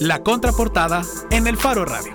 La 0.00 0.22
contraportada 0.22 1.02
en 1.30 1.46
el 1.46 1.56
Faro 1.56 1.84
Radio. 1.84 2.12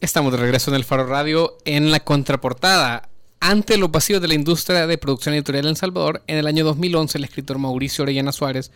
Estamos 0.00 0.32
de 0.32 0.38
regreso 0.38 0.70
en 0.70 0.76
el 0.76 0.84
Faro 0.84 1.06
Radio 1.06 1.58
en 1.64 1.90
la 1.90 2.00
contraportada. 2.00 3.08
Ante 3.40 3.76
los 3.76 3.90
vacíos 3.90 4.22
de 4.22 4.28
la 4.28 4.34
industria 4.34 4.86
de 4.86 4.98
producción 4.98 5.34
editorial 5.34 5.66
en 5.66 5.70
El 5.70 5.76
Salvador, 5.76 6.22
en 6.26 6.38
el 6.38 6.46
año 6.46 6.64
2011 6.64 7.18
el 7.18 7.24
escritor 7.24 7.58
Mauricio 7.58 8.02
Orellana 8.02 8.32
Suárez, 8.32 8.70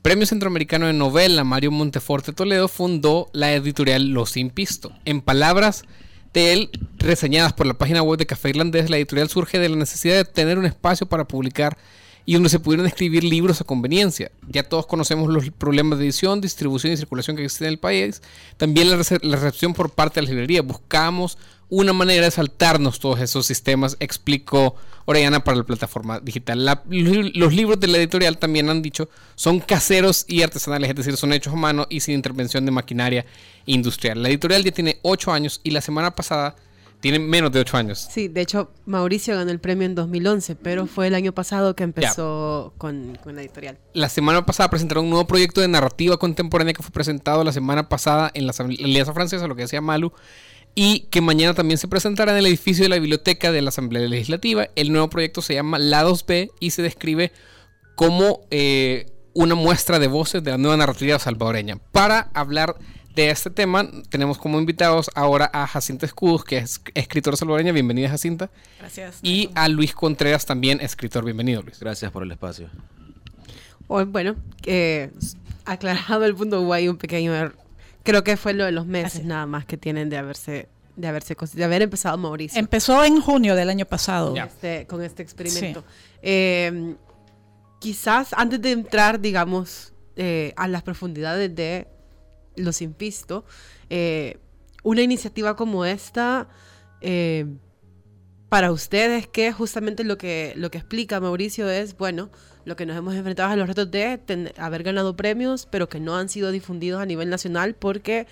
Premio 0.00 0.26
Centroamericano 0.26 0.86
de 0.86 0.92
Novela 0.92 1.44
Mario 1.44 1.72
Monteforte 1.72 2.32
Toledo, 2.32 2.68
fundó 2.68 3.28
la 3.32 3.52
editorial 3.52 4.08
Los 4.08 4.36
Impisto. 4.36 4.92
En 5.04 5.20
palabras 5.20 5.84
de 6.32 6.52
él, 6.52 6.70
reseñadas 6.98 7.52
por 7.52 7.66
la 7.66 7.74
página 7.74 8.02
web 8.02 8.18
de 8.18 8.26
Café 8.26 8.50
Irlandés, 8.50 8.88
la 8.88 8.96
editorial 8.96 9.28
surge 9.28 9.58
de 9.58 9.68
la 9.68 9.76
necesidad 9.76 10.16
de 10.16 10.24
tener 10.24 10.58
un 10.58 10.66
espacio 10.66 11.06
para 11.06 11.26
publicar 11.26 11.76
y 12.24 12.34
donde 12.34 12.48
se 12.48 12.60
pudieran 12.60 12.86
escribir 12.86 13.24
libros 13.24 13.60
a 13.60 13.64
conveniencia. 13.64 14.30
Ya 14.48 14.62
todos 14.62 14.86
conocemos 14.86 15.28
los 15.28 15.50
problemas 15.50 15.98
de 15.98 16.04
edición, 16.04 16.40
distribución 16.40 16.92
y 16.92 16.96
circulación 16.96 17.36
que 17.36 17.44
existen 17.44 17.68
en 17.68 17.72
el 17.74 17.78
país. 17.78 18.22
También 18.56 18.90
la, 18.90 18.96
recepción 18.96 19.74
por 19.74 19.90
parte 19.90 20.20
de 20.20 20.26
la 20.26 20.30
librería. 20.30 20.62
Buscamos 20.62 21.38
una 21.68 21.92
manera 21.92 22.26
de 22.26 22.30
saltarnos 22.30 23.00
todos 23.00 23.18
esos 23.20 23.46
sistemas, 23.46 23.96
explicó 23.98 24.76
Orellana 25.06 25.42
para 25.42 25.56
la 25.56 25.64
plataforma 25.64 26.20
digital. 26.20 26.64
los 26.88 27.54
libros 27.54 27.80
de 27.80 27.86
la 27.86 27.96
editorial 27.96 28.36
también 28.38 28.68
han 28.68 28.82
dicho 28.82 29.08
son 29.34 29.58
caseros 29.58 30.26
y 30.28 30.42
artesanales, 30.42 30.90
es 30.90 30.96
decir, 30.96 31.16
son 31.16 31.32
hechos 31.32 31.54
a 31.54 31.56
mano 31.56 31.86
y 31.88 32.00
sin 32.00 32.14
intervención 32.14 32.66
de 32.66 32.72
maquinaria 32.72 33.24
industrial. 33.64 34.22
La 34.22 34.28
editorial 34.28 34.62
ya 34.62 34.70
tiene 34.70 34.98
8 35.02 35.32
años 35.32 35.60
y 35.64 35.70
la 35.70 35.80
semana 35.80 36.10
pasada 36.14 36.54
tiene 37.02 37.18
menos 37.18 37.50
de 37.50 37.58
8 37.58 37.76
años. 37.76 38.08
Sí, 38.12 38.28
de 38.28 38.40
hecho, 38.40 38.70
Mauricio 38.86 39.34
ganó 39.34 39.50
el 39.50 39.58
premio 39.58 39.86
en 39.86 39.96
2011, 39.96 40.54
pero 40.54 40.86
fue 40.86 41.08
el 41.08 41.16
año 41.16 41.32
pasado 41.32 41.74
que 41.74 41.82
empezó 41.82 42.74
con, 42.78 43.18
con, 43.24 43.34
la 43.34 43.42
editorial. 43.42 43.76
La 43.92 44.08
semana 44.08 44.46
pasada 44.46 44.70
presentaron 44.70 45.04
un 45.04 45.10
nuevo 45.10 45.26
proyecto 45.26 45.60
de 45.60 45.66
narrativa 45.66 46.16
contemporánea 46.16 46.72
que 46.74 46.82
fue 46.82 46.92
presentado 46.92 47.42
la 47.42 47.50
semana 47.52 47.88
pasada 47.88 48.30
en 48.34 48.46
la 48.46 48.54
Alianza 48.56 49.12
Francesa, 49.12 49.48
lo 49.48 49.56
que 49.56 49.62
decía 49.62 49.80
Malu, 49.80 50.12
y 50.76 51.08
que 51.10 51.20
mañana 51.20 51.54
también 51.54 51.76
se 51.76 51.88
presentará 51.88 52.30
en 52.30 52.38
el 52.38 52.46
edificio 52.46 52.84
de 52.84 52.90
la 52.90 53.00
biblioteca 53.00 53.50
de 53.50 53.62
la 53.62 53.70
Asamblea 53.70 54.06
Legislativa. 54.06 54.68
El 54.76 54.92
nuevo 54.92 55.10
proyecto 55.10 55.42
se 55.42 55.54
llama 55.54 55.80
Lados 55.80 56.24
B 56.24 56.52
y 56.60 56.70
se 56.70 56.82
describe 56.82 57.32
como 57.96 58.46
eh, 58.52 59.06
una 59.34 59.56
muestra 59.56 59.98
de 59.98 60.06
voces 60.06 60.44
de 60.44 60.52
la 60.52 60.58
nueva 60.58 60.76
narrativa 60.76 61.18
salvadoreña. 61.18 61.78
Para 61.90 62.30
hablar 62.32 62.76
de 62.76 63.01
este 63.16 63.50
tema 63.50 63.88
tenemos 64.08 64.38
como 64.38 64.58
invitados 64.58 65.10
ahora 65.14 65.50
a 65.52 65.66
Jacinta 65.66 66.06
Escudos, 66.06 66.44
que 66.44 66.58
es 66.58 66.80
escritora 66.94 67.36
salvadoreña. 67.36 67.72
Bienvenida, 67.72 68.08
Jacinta. 68.08 68.50
Gracias. 68.78 69.18
Y 69.22 69.50
a 69.54 69.68
Luis 69.68 69.94
Contreras, 69.94 70.46
también 70.46 70.80
escritor. 70.80 71.24
Bienvenido, 71.24 71.62
Luis. 71.62 71.78
Gracias 71.78 72.10
por 72.10 72.22
el 72.22 72.32
espacio. 72.32 72.70
bueno, 73.86 74.36
aclarado 75.64 76.24
el 76.24 76.34
punto, 76.34 76.60
hubo 76.60 76.72
ahí 76.72 76.88
un 76.88 76.96
pequeño 76.96 77.34
error. 77.34 77.56
Creo 78.02 78.24
que 78.24 78.36
fue 78.36 78.54
lo 78.54 78.64
de 78.64 78.72
los 78.72 78.86
meses 78.86 79.24
nada 79.24 79.46
más 79.46 79.64
que 79.64 79.76
tienen 79.76 80.08
de 80.08 80.16
haberse 80.16 80.68
de 80.96 81.08
haberse 81.08 81.36
de 81.54 81.64
haber 81.64 81.82
empezado 81.82 82.18
Mauricio. 82.18 82.58
Empezó 82.58 83.04
en 83.04 83.20
junio 83.20 83.54
del 83.54 83.70
año 83.70 83.86
pasado. 83.86 84.34
Este, 84.36 84.86
con 84.86 85.02
este 85.02 85.22
experimento. 85.22 85.84
Em, 86.20 86.96
quizás 87.78 88.32
antes 88.34 88.60
de 88.60 88.72
entrar, 88.72 89.20
digamos, 89.20 89.92
eh, 90.16 90.52
a 90.56 90.68
las 90.68 90.82
profundidades 90.82 91.54
de 91.54 91.88
los 92.56 92.82
impisto, 92.82 93.44
eh, 93.90 94.38
una 94.82 95.02
iniciativa 95.02 95.56
como 95.56 95.84
esta, 95.84 96.48
eh, 97.00 97.46
para 98.48 98.70
ustedes, 98.72 99.26
que 99.26 99.52
justamente 99.52 100.04
lo 100.04 100.18
que, 100.18 100.52
lo 100.56 100.70
que 100.70 100.78
explica 100.78 101.20
Mauricio 101.20 101.70
es, 101.70 101.96
bueno, 101.96 102.30
lo 102.64 102.76
que 102.76 102.86
nos 102.86 102.96
hemos 102.96 103.14
enfrentado 103.14 103.50
a 103.50 103.56
los 103.56 103.66
retos 103.66 103.90
de 103.90 104.20
haber 104.58 104.82
ganado 104.82 105.16
premios, 105.16 105.66
pero 105.70 105.88
que 105.88 106.00
no 106.00 106.16
han 106.16 106.28
sido 106.28 106.50
difundidos 106.50 107.00
a 107.00 107.06
nivel 107.06 107.30
nacional 107.30 107.74
porque 107.74 108.26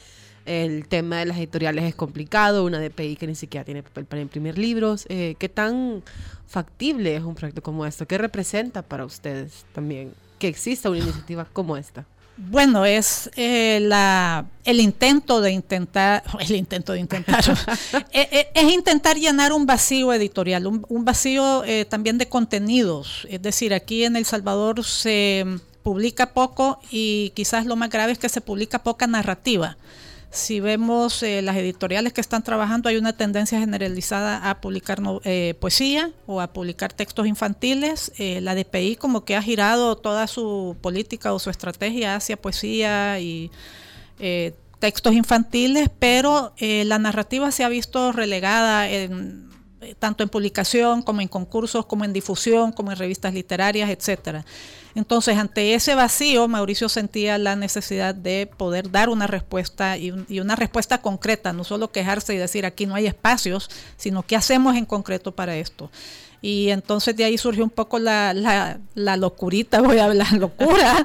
el 0.46 0.88
tema 0.88 1.18
de 1.18 1.27
las 1.27 1.38
editoriales 1.38 1.84
es 1.84 1.95
complicado, 1.95 2.64
una 2.64 2.80
DPI 2.80 3.16
que 3.16 3.27
ni 3.27 3.34
siquiera 3.34 3.64
tiene 3.64 3.83
papel 3.83 4.06
para 4.06 4.22
imprimir 4.22 4.58
libros. 4.58 5.06
Eh, 5.08 5.36
¿Qué 5.39 5.48
tan 5.48 6.02
factible 6.46 7.16
es 7.16 7.22
un 7.22 7.34
proyecto 7.34 7.62
como 7.62 7.86
esto? 7.86 8.06
¿Qué 8.06 8.18
representa 8.18 8.83
para 8.83 9.05
ustedes 9.05 9.64
también 9.72 10.12
que 10.39 10.48
exista 10.48 10.90
una 10.90 10.98
iniciativa 10.98 11.45
como 11.52 11.77
esta? 11.77 12.06
Bueno, 12.48 12.86
es 12.86 13.30
eh, 13.36 13.80
la, 13.83 14.46
el 14.64 14.80
intento 14.80 15.42
de 15.42 15.51
intentar, 15.52 16.23
el 16.40 16.56
intento 16.56 16.95
de 16.95 17.01
intentar, 17.01 17.45
eh, 18.12 18.28
eh, 18.33 18.48
es, 18.55 18.73
intentar 18.73 19.18
llenar 19.18 19.52
un 19.52 19.67
vacío 19.67 20.12
editorial, 20.14 20.67
un, 20.67 21.05
vacío 21.05 21.62
también 21.89 22.17
de 22.17 22.28
contenidos. 22.28 23.27
Es 23.28 23.42
decir, 23.42 23.74
aquí 23.74 24.05
en 24.05 24.17
El 24.17 24.24
Salvador 24.24 24.84
se 24.84 25.45
publica 25.83 26.33
poco 26.33 26.80
y 26.90 27.33
quizás 27.34 27.67
lo 27.67 27.77
más 27.77 27.90
grave 27.90 28.12
es 28.12 28.18
que 28.18 28.28
se 28.28 28.40
publica 28.40 28.83
poca 28.83 29.07
narrativa. 29.07 29.77
Si 30.30 30.61
vemos 30.61 31.24
eh, 31.24 31.42
las 31.42 31.57
editoriales 31.57 32.13
que 32.13 32.20
están 32.20 32.45
trabajando, 32.45 32.89
hay 32.89 32.96
una 32.96 33.13
tendencia 33.13 33.58
generalizada 33.58 34.48
a 34.48 34.61
publicar 34.61 35.01
eh, 35.24 35.55
poesía 35.58 36.13
o 36.27 36.41
a 36.41 36.52
publicar 36.52 36.92
textos 36.92 37.27
infantiles. 37.27 38.13
Eh, 38.17 38.40
la 38.40 38.55
DPI 38.55 38.95
como 38.95 39.24
que 39.24 39.35
ha 39.35 39.42
girado 39.42 39.96
toda 39.96 40.29
su 40.29 40.77
política 40.80 41.33
o 41.33 41.40
su 41.40 41.51
estrategia 41.51 42.14
hacia 42.14 42.36
poesía 42.36 43.19
y 43.19 43.51
textos 44.79 45.14
infantiles, 45.14 45.89
pero 45.98 46.52
la 46.61 46.98
narrativa 46.98 47.51
se 47.51 47.64
ha 47.64 47.70
visto 47.70 48.13
relegada 48.13 48.89
en, 48.89 49.48
tanto 49.98 50.23
en 50.23 50.29
publicación 50.29 51.02
como 51.02 51.20
en 51.20 51.29
concursos, 51.29 51.86
como 51.86 52.05
en 52.05 52.13
difusión, 52.13 52.73
como 52.73 52.92
en 52.92 52.98
revistas 52.98 53.33
literarias, 53.33 53.91
etcétera. 53.91 54.45
Entonces, 54.95 55.39
ante 55.39 55.74
ese 55.74 55.95
vacío, 55.95 56.48
Mauricio 56.48 56.89
sentía 56.89 57.39
la 57.39 57.57
necesidad 57.57 58.14
de 58.14 58.51
poder 58.57 58.90
dar 58.90 59.08
una 59.08 59.27
respuesta 59.27 59.96
y, 59.96 60.11
una 60.40 60.57
respuesta 60.57 61.01
concreta, 61.01 61.52
no 61.52 61.64
solo 61.64 61.92
quejarse 61.92 62.35
y 62.35 62.39
decir 62.39 62.67
aquí 62.67 62.86
no 62.86 62.95
hay 62.95 63.07
espacios, 63.07 63.70
sino 63.96 64.23
qué 64.23 64.36
hacemos 64.36 64.77
en 64.77 64.85
concreto 64.85 65.33
para 65.33 65.57
esto. 65.57 65.90
Y 66.42 66.70
entonces 66.70 67.14
de 67.17 67.24
ahí 67.24 67.39
surgió 67.39 67.63
un 67.63 67.70
poco 67.70 67.98
la, 67.98 68.35
la, 68.95 69.17
locurita, 69.17 69.80
voy 69.80 69.98
a 69.98 70.07
hablar 70.07 70.33
locura, 70.39 71.05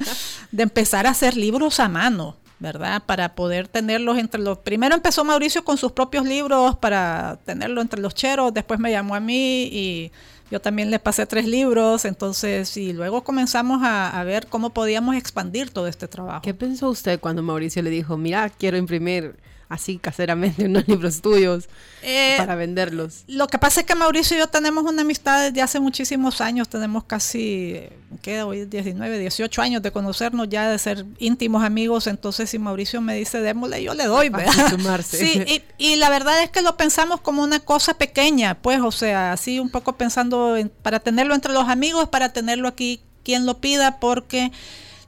de 0.51 0.63
empezar 0.63 1.05
a 1.05 1.11
hacer 1.11 1.37
libros 1.37 1.79
a 1.79 1.87
mano. 1.87 2.37
¿Verdad? 2.65 3.03
Para 3.05 3.35
poder 3.35 3.67
tenerlos 3.67 4.17
entre 4.17 4.41
los... 4.41 4.57
Primero 4.57 4.95
empezó 4.95 5.23
Mauricio 5.23 5.63
con 5.63 5.77
sus 5.77 5.91
propios 5.91 6.25
libros 6.25 6.75
para 6.77 7.37
tenerlo 7.45 7.79
entre 7.79 8.01
los 8.01 8.15
cheros, 8.15 8.53
después 8.55 8.79
me 8.79 8.89
llamó 8.89 9.13
a 9.13 9.19
mí 9.19 9.69
y 9.71 10.11
yo 10.49 10.59
también 10.59 10.89
le 10.89 10.97
pasé 10.97 11.27
tres 11.27 11.47
libros, 11.47 12.05
entonces, 12.05 12.75
y 12.75 12.91
luego 12.91 13.23
comenzamos 13.23 13.81
a, 13.83 14.23
ver 14.23 14.47
cómo 14.47 14.71
podíamos 14.71 15.15
expandir 15.15 15.69
todo 15.69 15.87
este 15.87 16.07
trabajo. 16.07 16.41
¿Qué 16.41 16.55
pensó 16.55 16.89
usted 16.89 17.19
cuando 17.19 17.43
Mauricio 17.43 17.83
le 17.83 17.91
dijo, 17.91 18.17
mira, 18.17 18.49
quiero 18.49 18.77
imprimir 18.77 19.35
así 19.69 19.97
caseramente 19.97 20.65
unos 20.65 20.87
libros 20.87 21.21
tuyos 21.21 21.67
eh, 22.01 22.35
para 22.37 22.55
venderlos. 22.55 23.23
Lo 23.27 23.47
que 23.47 23.57
pasa 23.57 23.81
es 23.81 23.85
que 23.85 23.95
Mauricio 23.95 24.37
y 24.37 24.39
yo 24.39 24.47
tenemos 24.47 24.83
una 24.83 25.01
amistad 25.01 25.43
desde 25.43 25.61
hace 25.61 25.79
muchísimos 25.79 26.41
años, 26.41 26.69
tenemos 26.69 27.03
casi, 27.05 27.81
¿qué? 28.21 28.43
Hoy 28.43 28.65
19, 28.65 29.19
18 29.19 29.61
años 29.61 29.81
de 29.81 29.91
conocernos 29.91 30.49
ya, 30.49 30.69
de 30.69 30.77
ser 30.77 31.05
íntimos 31.19 31.63
amigos, 31.63 32.07
entonces 32.07 32.49
si 32.49 32.59
Mauricio 32.59 33.01
me 33.01 33.15
dice 33.15 33.39
démosle, 33.41 33.83
yo 33.83 33.93
le 33.93 34.05
doy, 34.05 34.29
¿verdad? 34.29 34.53
Sí, 35.05 35.41
y, 35.45 35.63
y, 35.77 35.95
la 35.97 36.09
verdad 36.09 36.41
es 36.43 36.49
que 36.49 36.61
lo 36.61 36.77
pensamos 36.77 37.21
como 37.21 37.43
una 37.43 37.59
cosa 37.59 37.95
pequeña, 37.95 38.55
pues, 38.55 38.81
o 38.81 38.91
sea, 38.91 39.33
así 39.33 39.59
un 39.59 39.69
poco 39.69 39.93
pensando 39.93 40.57
para 40.81 40.99
tenerlo 40.99 41.35
entre 41.35 41.53
los 41.53 41.67
amigos, 41.67 42.09
para 42.09 42.33
tenerlo 42.33 42.67
aquí 42.67 43.01
quien 43.23 43.45
lo 43.45 43.57
pida, 43.59 43.99
porque 43.99 44.51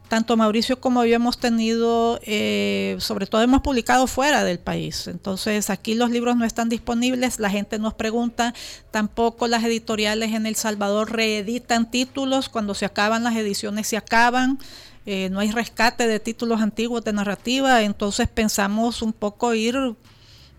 tanto 0.08 0.38
Mauricio 0.38 0.80
como 0.80 1.06
yo 1.06 1.16
hemos 1.16 1.38
tenido, 1.38 2.20
eh, 2.24 2.96
sobre 3.00 3.28
todo 3.28 3.42
hemos 3.42 3.62
publicado 3.62 4.08
fuera 4.08 4.44
del 4.44 4.60
país. 4.60 5.08
Entonces 5.08 5.70
aquí 5.70 5.96
los 5.96 6.10
libros 6.10 6.36
no 6.36 6.46
están 6.46 6.70
disponibles, 6.70 7.40
la 7.40 7.50
gente 7.50 7.80
nos 7.80 7.94
pregunta, 7.94 8.54
tampoco 8.92 9.48
las 9.48 9.64
editoriales 9.64 10.34
en 10.34 10.46
El 10.46 10.56
Salvador 10.56 11.12
reeditan 11.12 11.92
títulos, 11.92 12.50
cuando 12.50 12.74
se 12.74 12.86
acaban 12.86 13.24
las 13.24 13.36
ediciones 13.36 13.88
se 13.88 13.98
acaban. 13.98 14.60
Eh, 15.06 15.30
no 15.32 15.40
hay 15.40 15.52
rescate 15.52 16.08
de 16.08 16.20
títulos 16.20 16.62
antiguos 16.62 17.04
de 17.04 17.14
narrativa, 17.14 17.82
entonces 17.84 18.28
pensamos 18.28 19.02
un 19.02 19.14
poco 19.14 19.54
ir 19.54 19.96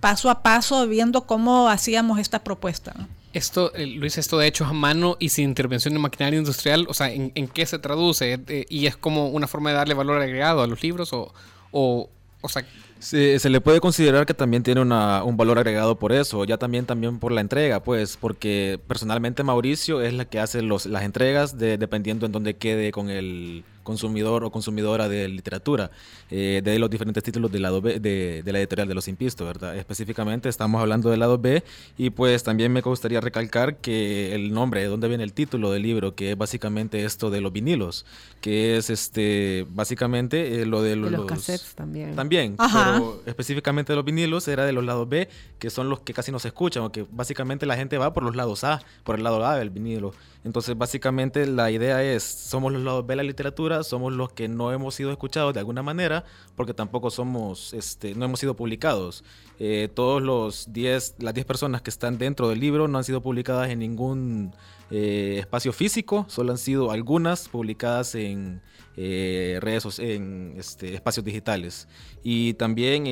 paso 0.01 0.31
a 0.31 0.43
paso 0.43 0.87
viendo 0.87 1.27
cómo 1.27 1.69
hacíamos 1.69 2.19
esta 2.19 2.39
propuesta. 2.45 2.95
Esto, 3.39 3.73
eh, 3.75 3.87
Luis, 3.87 4.19
esto 4.19 4.37
de 4.37 4.49
hecho 4.49 4.65
a 4.65 4.73
mano 4.73 5.17
y 5.21 5.29
sin 5.29 5.45
intervención 5.45 5.95
de 5.95 6.01
maquinaria 6.01 6.41
industrial, 6.41 6.87
o 6.89 6.95
sea, 6.95 7.13
¿en, 7.13 7.31
qué 7.47 7.67
se 7.67 7.79
traduce? 7.79 8.33
Eh, 8.49 8.67
¿Y 8.69 8.87
es 8.87 8.97
como 8.97 9.29
una 9.29 9.47
forma 9.47 9.71
de 9.71 9.77
darle 9.77 9.95
valor 9.95 10.21
agregado 10.21 10.61
a 10.61 10.67
los 10.67 10.83
libros? 10.83 11.13
¿O, 11.13 11.33
o, 11.71 12.11
o 12.41 12.49
sea, 12.49 12.67
se, 12.99 13.39
se, 13.39 13.49
le 13.49 13.61
puede 13.61 13.81
considerar 13.81 14.27
que 14.27 14.35
también 14.35 14.65
tiene 14.65 14.81
una, 14.81 15.23
un 15.23 15.37
valor 15.37 15.57
agregado 15.57 16.01
por 16.01 16.11
eso, 16.11 16.45
ya 16.47 16.59
también, 16.59 16.85
también 16.85 17.21
por 17.21 17.31
la 17.31 17.41
entrega, 17.41 17.81
pues, 17.81 18.17
porque 18.17 18.81
personalmente 18.89 19.45
Mauricio 19.45 20.03
es 20.03 20.15
la 20.15 20.25
que 20.25 20.41
hace 20.41 20.61
los, 20.61 20.87
las 20.87 21.05
entregas 21.05 21.57
de, 21.59 21.79
dependiendo 21.79 22.27
en 22.27 22.33
dónde 22.33 22.57
quede 22.57 22.91
con 22.91 23.09
el, 23.09 23.63
consumidor 23.89 24.45
o 24.45 24.51
consumidora 24.51 25.09
de 25.09 25.27
literatura, 25.29 25.91
eh, 26.31 26.61
de 26.63 26.79
los 26.79 26.91
diferentes 26.91 27.25
títulos 27.25 27.51
del 27.51 27.63
lado 27.63 27.81
B 27.81 27.99
de, 28.01 28.43
la 28.45 28.59
editorial 28.59 28.87
de 28.87 28.95
Los 28.95 29.09
Impistos, 29.09 29.47
¿verdad? 29.47 29.79
Específicamente 29.79 30.51
estamos 30.51 30.79
hablando 30.83 31.09
del 31.09 31.21
lado 31.21 31.39
B 31.39 31.65
y 31.97 32.11
pues 32.11 32.43
también 32.43 32.71
me 32.71 32.83
gustaría 32.83 33.23
recalcar 33.23 33.77
que 33.77 34.35
el 34.35 34.53
nombre, 34.53 34.83
de 34.83 34.89
dónde 34.89 35.09
viene 35.09 35.25
el 35.25 35.33
título 35.33 35.73
del 35.73 35.85
libro, 35.85 36.15
que 36.15 36.33
es 36.33 36.37
básicamente 36.37 37.07
esto 37.07 37.31
de 37.31 37.41
los 37.41 37.51
vinilos, 37.51 38.05
que 38.43 38.77
es 38.77 38.91
este 38.91 39.67
básicamente 39.71 40.61
eh, 40.61 40.67
lo 40.67 40.83
de, 40.83 40.95
los, 40.95 41.25
cassettes 41.25 41.75
también. 41.75 42.15
También, 42.15 42.57
pero 42.59 43.23
específicamente 43.25 43.95
de 43.95 43.97
los 43.97 44.05
vinilos 44.05 44.47
era 44.49 44.67
de 44.67 44.73
los 44.73 44.85
lados 44.85 45.09
B, 45.09 45.31
que 45.59 45.71
son 45.71 45.89
los 45.89 46.01
que 46.01 46.13
casi 46.13 46.31
no 46.31 46.39
se 46.39 46.49
escuchan, 46.49 46.83
o 46.83 46.93
que 46.93 47.07
básicamente 47.11 47.65
la 47.65 47.77
gente 47.77 47.97
va 47.97 48.13
por 48.13 48.23
los 48.23 48.37
lados 48.37 48.65
A, 48.65 48.83
por 49.05 49.17
el 49.17 49.25
lado 49.25 49.47
A 49.47 49.57
del 49.57 49.71
vinilo. 49.71 50.13
Entonces, 50.45 50.79
básicamente 50.79 51.47
la 51.47 51.71
idea 51.71 52.03
es, 52.03 52.23
somos 52.23 52.73
los 52.73 52.83
lados 52.83 53.07
B 53.07 53.13
de 53.13 53.17
la 53.17 53.23
literatura, 53.23 53.78
somos 53.87 54.13
los 54.13 54.33
que 54.33 54.49
no 54.49 54.73
hemos 54.73 54.95
sido 54.95 55.11
escuchados 55.11 55.55
de 55.55 55.61
alguna 55.61 55.83
manera, 55.83 56.25
porque 56.57 56.75
tampoco 56.75 57.11
somos, 57.11 57.73
este, 57.75 58.15
no 58.15 58.25
hemos 58.25 58.41
sido 58.41 58.57
publicados. 58.57 59.25
Eh, 59.59 59.89
todos 59.93 60.23
los 60.23 60.73
10, 60.73 61.17
las 61.19 61.35
10 61.35 61.47
personas 61.47 61.83
que 61.83 61.91
están 61.91 62.19
dentro 62.19 62.49
del 62.49 62.61
libro 62.61 62.89
no 62.89 62.99
han 62.99 63.05
sido 63.05 63.23
publicadas 63.23 63.71
en 63.71 63.81
ningún 63.81 64.55
eh, 64.91 65.37
espacio 65.41 65.73
físico, 65.73 66.27
solo 66.29 66.53
han 66.53 66.59
sido 66.59 66.91
algunas 66.91 67.49
publicadas 67.49 68.15
en 68.15 68.63
eh, 68.97 69.59
redes, 69.61 69.99
en 69.99 70.55
este, 70.59 70.95
espacios 70.95 71.25
digitales. 71.25 71.89
Y 72.23 72.55
también 72.55 73.05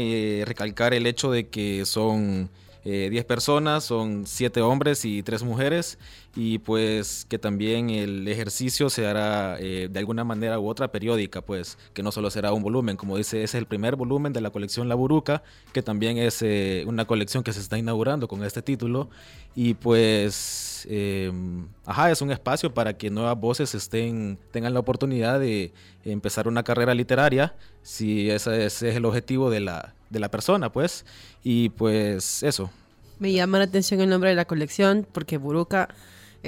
recalcar 0.47 0.95
el 0.95 1.07
hecho 1.07 1.31
de 1.31 1.49
que 1.49 1.85
son 1.87 2.51
10 2.85 3.25
personas, 3.25 3.83
son 3.83 4.27
7 4.27 4.61
hombres 4.61 5.05
y 5.05 5.25
3 5.25 5.43
mujeres 5.43 5.99
y 6.37 6.59
pues 6.59 7.25
que 7.29 7.39
también 7.39 7.89
el 7.89 8.29
ejercicio 8.29 8.91
se 8.91 9.07
hará 9.07 9.57
eh, 9.59 9.89
de 9.91 9.99
alguna 9.99 10.23
manera 10.23 10.61
u 10.61 10.69
otra 10.69 10.93
periódica, 10.93 11.41
pues 11.41 11.79
que 11.95 12.03
no 12.03 12.13
solo 12.13 12.29
será 12.29 12.53
un 12.53 12.63
volumen, 12.63 12.99
como 12.99 13.17
dice, 13.17 13.43
es 13.43 13.55
el 13.55 13.65
primer 13.65 13.97
volumen 13.97 14.35
de 14.35 14.43
la 14.43 14.51
colección 14.51 14.87
La 14.87 14.95
Buruca, 14.95 15.43
que 15.73 15.83
también 15.83 16.19
es 16.19 16.43
eh, 16.43 16.85
una 16.87 17.07
colección 17.07 17.43
que 17.43 17.55
se 17.55 17.61
está 17.61 17.79
inaugurando 17.79 18.29
con 18.29 18.45
este 18.45 18.61
título 18.61 19.09
y 19.55 19.73
pues, 19.75 20.87
em, 20.91 21.69
ajá, 21.87 22.11
es 22.11 22.21
un 22.21 22.31
espacio 22.31 22.75
para 22.75 22.99
que 22.99 23.09
nuevas 23.09 23.41
voces 23.41 23.75
estén, 23.75 24.39
tengan 24.51 24.75
la 24.75 24.81
oportunidad 24.81 25.41
de 25.41 25.73
empezar 26.05 26.49
una 26.49 26.63
carrera 26.63 26.95
literaria, 26.95 27.55
si 27.83 28.29
ese, 28.29 28.67
ese 28.67 28.91
es 28.91 28.97
el 28.97 29.07
objetivo 29.07 29.49
de 29.49 29.61
la, 29.61 29.95
de 30.11 30.21
la 30.21 30.31
persona, 30.31 30.71
pues, 30.71 31.07
y 31.43 31.71
pues 31.71 32.43
eso. 32.43 32.71
Me 33.19 33.33
llama 33.33 33.57
la 33.57 33.65
atención 33.65 34.03
el 34.03 34.11
nombre 34.11 34.29
de 34.29 34.37
la 34.37 34.45
colección 34.45 35.07
porque 35.11 35.39
Buruca 35.39 35.89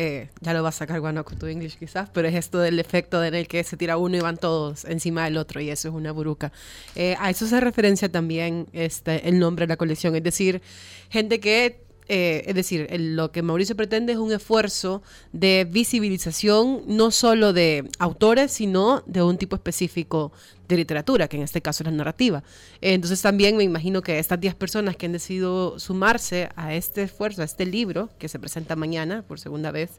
eh, 0.01 0.29
ya 0.43 0.55
lo 0.55 0.63
va 0.63 0.69
a 0.69 0.73
sacar 0.73 1.01
Guanaco 1.01 1.35
to 1.35 1.49
English 1.49 1.77
quizás, 1.77 2.09
pero 2.11 2.29
es 2.29 2.35
esto 2.37 2.61
del 2.61 2.79
efecto 2.79 3.25
en 3.25 3.35
el 3.35 3.49
que 3.49 3.65
se 3.65 3.77
tira 3.77 3.97
uno 3.97 4.17
y 4.17 4.21
van 4.21 4.37
todos 4.37 4.85
encima 4.85 5.25
del 5.25 5.37
otro 5.37 5.61
y 5.61 5.71
eso 5.71 5.89
es 5.89 5.95
una 5.95 6.13
buruca. 6.13 6.53
Eh, 6.95 7.17
a 7.19 7.31
eso 7.31 7.49
se 7.49 7.59
referencia 7.59 8.09
también 8.09 8.69
este, 8.73 9.29
el 9.29 9.41
nombre 9.41 9.67
de 9.67 9.71
la 9.71 9.77
colección, 9.77 10.15
es 10.15 10.23
decir, 10.23 10.63
gente 11.11 11.41
que 11.41 11.81
eh, 12.07 12.45
es 12.47 12.55
decir, 12.55 12.89
lo 12.97 13.33
que 13.33 13.43
Mauricio 13.43 13.75
pretende 13.75 14.13
es 14.13 14.19
un 14.19 14.31
esfuerzo 14.31 15.03
de 15.33 15.67
visibilización 15.69 16.83
no 16.87 17.11
solo 17.11 17.53
de 17.53 17.91
autores, 17.99 18.53
sino 18.53 19.03
de 19.05 19.23
un 19.23 19.37
tipo 19.37 19.57
específico 19.57 20.33
de 20.69 20.77
literatura, 20.77 21.29
que 21.29 21.37
en 21.37 21.43
este 21.43 21.63
caso 21.63 21.83
es 21.83 21.91
la 21.91 21.97
narrativa. 21.97 22.43
Entonces 22.81 23.21
también 23.23 23.57
me 23.57 23.65
imagino 23.65 24.03
que 24.03 24.19
estas 24.19 24.39
10 24.39 24.55
personas 24.55 24.97
que 24.97 25.07
han 25.07 25.13
decidido 25.13 25.79
sumarse 25.79 26.51
a 26.57 26.75
este 26.75 27.03
esfuerzo, 27.03 27.43
a 27.43 27.45
este 27.45 27.67
libro 27.67 28.11
que 28.19 28.29
se 28.29 28.39
presenta 28.39 28.77
mañana 28.77 29.23
por 29.27 29.41
segunda 29.41 29.71
vez 29.71 29.91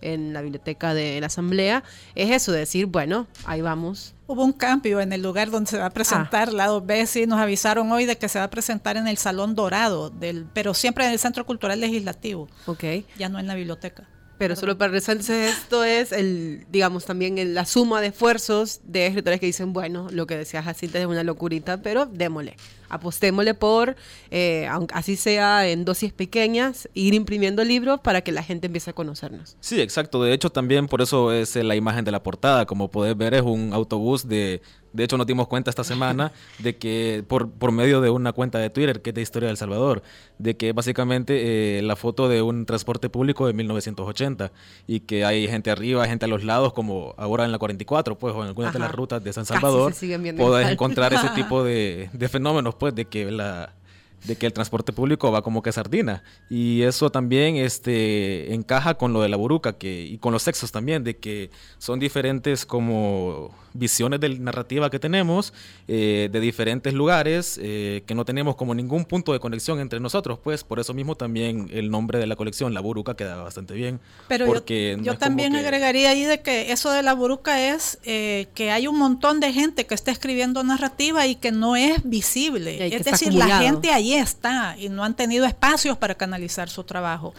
en 0.00 0.32
la 0.32 0.42
biblioteca 0.42 0.94
de 0.94 1.20
la 1.20 1.26
Asamblea, 1.26 1.82
es 2.14 2.30
eso, 2.30 2.52
de 2.52 2.60
decir, 2.60 2.86
bueno, 2.86 3.26
ahí 3.44 3.62
vamos. 3.62 4.14
Hubo 4.26 4.44
un 4.44 4.52
cambio 4.52 5.00
en 5.00 5.12
el 5.12 5.22
lugar 5.22 5.50
donde 5.50 5.70
se 5.70 5.78
va 5.78 5.86
a 5.86 5.90
presentar, 5.90 6.50
ah. 6.50 6.52
lado 6.52 6.82
B, 6.82 7.06
sí, 7.06 7.26
nos 7.26 7.40
avisaron 7.40 7.90
hoy 7.90 8.04
de 8.04 8.18
que 8.18 8.28
se 8.28 8.38
va 8.38 8.44
a 8.44 8.50
presentar 8.50 8.98
en 8.98 9.08
el 9.08 9.16
Salón 9.16 9.54
Dorado, 9.54 10.10
del, 10.10 10.46
pero 10.52 10.74
siempre 10.74 11.06
en 11.06 11.12
el 11.12 11.18
Centro 11.18 11.46
Cultural 11.46 11.80
Legislativo. 11.80 12.48
Ok. 12.66 12.84
Ya 13.18 13.30
no 13.30 13.38
en 13.38 13.46
la 13.46 13.54
biblioteca. 13.54 14.06
Pero 14.38 14.54
solo 14.54 14.78
para 14.78 14.92
resaltarse 14.92 15.48
esto 15.48 15.82
es 15.82 16.12
el, 16.12 16.64
digamos, 16.70 17.04
también 17.04 17.54
la 17.54 17.66
suma 17.66 18.00
de 18.00 18.08
esfuerzos 18.08 18.80
de 18.84 19.06
escritores 19.06 19.40
que 19.40 19.46
dicen, 19.46 19.72
bueno, 19.72 20.08
lo 20.12 20.26
que 20.26 20.36
decías 20.36 20.64
Jacinta 20.64 21.00
es 21.00 21.06
una 21.06 21.24
locurita, 21.24 21.82
pero 21.82 22.06
démosle 22.06 22.56
apostémosle 22.88 23.54
por, 23.54 23.96
eh, 24.30 24.66
aunque 24.70 24.94
así 24.94 25.16
sea 25.16 25.68
en 25.68 25.84
dosis 25.84 26.12
pequeñas, 26.12 26.88
ir 26.94 27.14
imprimiendo 27.14 27.64
libros 27.64 28.00
para 28.00 28.22
que 28.22 28.32
la 28.32 28.42
gente 28.42 28.66
empiece 28.66 28.90
a 28.90 28.92
conocernos. 28.92 29.56
Sí, 29.60 29.80
exacto. 29.80 30.22
De 30.22 30.32
hecho, 30.32 30.50
también 30.50 30.88
por 30.88 31.02
eso 31.02 31.32
es 31.32 31.56
la 31.56 31.76
imagen 31.76 32.04
de 32.04 32.10
la 32.10 32.22
portada. 32.22 32.66
Como 32.66 32.90
podés 32.90 33.16
ver, 33.16 33.34
es 33.34 33.42
un 33.42 33.72
autobús 33.72 34.28
de... 34.28 34.62
De 34.90 35.04
hecho, 35.04 35.18
nos 35.18 35.26
dimos 35.26 35.48
cuenta 35.48 35.68
esta 35.68 35.84
semana 35.84 36.32
de 36.58 36.78
que 36.78 37.22
por, 37.28 37.50
por 37.50 37.72
medio 37.72 38.00
de 38.00 38.08
una 38.08 38.32
cuenta 38.32 38.58
de 38.58 38.70
Twitter, 38.70 39.02
que 39.02 39.10
es 39.10 39.14
de 39.14 39.20
Historia 39.20 39.48
del 39.48 39.58
Salvador, 39.58 40.02
de 40.38 40.56
que 40.56 40.72
básicamente 40.72 41.78
eh, 41.78 41.82
la 41.82 41.94
foto 41.94 42.28
de 42.28 42.40
un 42.40 42.64
transporte 42.64 43.10
público 43.10 43.46
de 43.46 43.52
1980 43.52 44.50
y 44.86 45.00
que 45.00 45.26
hay 45.26 45.46
gente 45.46 45.70
arriba, 45.70 46.06
gente 46.06 46.24
a 46.24 46.28
los 46.28 46.42
lados, 46.42 46.72
como 46.72 47.14
ahora 47.18 47.44
en 47.44 47.52
la 47.52 47.58
44, 47.58 48.18
pues, 48.18 48.34
o 48.34 48.42
en 48.42 48.48
algunas 48.48 48.72
de 48.72 48.78
las 48.78 48.90
rutas 48.90 49.22
de 49.22 49.32
San 49.32 49.44
Salvador, 49.44 49.94
podés 50.36 50.68
encontrar 50.70 51.12
ese 51.12 51.28
tipo 51.30 51.62
de, 51.64 52.08
de 52.12 52.28
fenómenos 52.28 52.74
pues, 52.78 52.94
de 52.94 53.06
que 53.06 53.30
la 53.30 53.77
de 54.24 54.36
que 54.36 54.46
el 54.46 54.52
transporte 54.52 54.92
público 54.92 55.30
va 55.30 55.42
como 55.42 55.62
que 55.62 55.72
sardina. 55.72 56.22
Y 56.50 56.82
eso 56.82 57.10
también 57.10 57.56
este, 57.56 58.52
encaja 58.54 58.94
con 58.94 59.12
lo 59.12 59.22
de 59.22 59.28
la 59.28 59.36
buruca 59.36 59.74
que, 59.74 60.04
y 60.04 60.18
con 60.18 60.32
los 60.32 60.42
sexos 60.42 60.72
también, 60.72 61.04
de 61.04 61.16
que 61.16 61.50
son 61.78 61.98
diferentes 61.98 62.66
como 62.66 63.52
visiones 63.78 64.20
de 64.20 64.38
narrativa 64.38 64.90
que 64.90 64.98
tenemos, 64.98 65.52
eh, 65.86 66.28
de 66.30 66.40
diferentes 66.40 66.92
lugares, 66.92 67.58
eh, 67.62 68.02
que 68.06 68.14
no 68.14 68.24
tenemos 68.24 68.56
como 68.56 68.74
ningún 68.74 69.04
punto 69.04 69.32
de 69.32 69.40
conexión 69.40 69.80
entre 69.80 70.00
nosotros, 70.00 70.38
pues 70.42 70.64
por 70.64 70.80
eso 70.80 70.94
mismo 70.94 71.16
también 71.16 71.68
el 71.72 71.90
nombre 71.90 72.18
de 72.18 72.26
la 72.26 72.36
colección, 72.36 72.74
la 72.74 72.80
buruca, 72.80 73.14
queda 73.14 73.36
bastante 73.36 73.74
bien. 73.74 74.00
Pero 74.26 74.46
porque 74.46 74.98
yo, 75.02 75.16
también 75.16 75.54
agregaría 75.56 76.10
ahí 76.10 76.24
de 76.24 76.40
que 76.40 76.72
eso 76.72 76.90
de 76.90 77.02
la 77.02 77.14
buruca 77.14 77.74
es 77.74 77.98
eh, 78.04 78.48
que 78.54 78.70
hay 78.70 78.86
un 78.86 78.98
montón 78.98 79.40
de 79.40 79.52
gente 79.52 79.86
que 79.86 79.94
está 79.94 80.10
escribiendo 80.10 80.62
narrativa 80.64 81.26
y 81.26 81.36
que 81.36 81.52
no 81.52 81.76
es 81.76 82.02
visible. 82.08 82.94
Es 82.94 83.04
decir, 83.04 83.32
la 83.34 83.60
gente 83.60 83.92
ahí 83.92 84.07
está 84.14 84.76
y 84.78 84.88
no 84.88 85.04
han 85.04 85.14
tenido 85.14 85.46
espacios 85.46 85.96
para 85.96 86.14
canalizar 86.14 86.68
su 86.68 86.84
trabajo. 86.84 87.34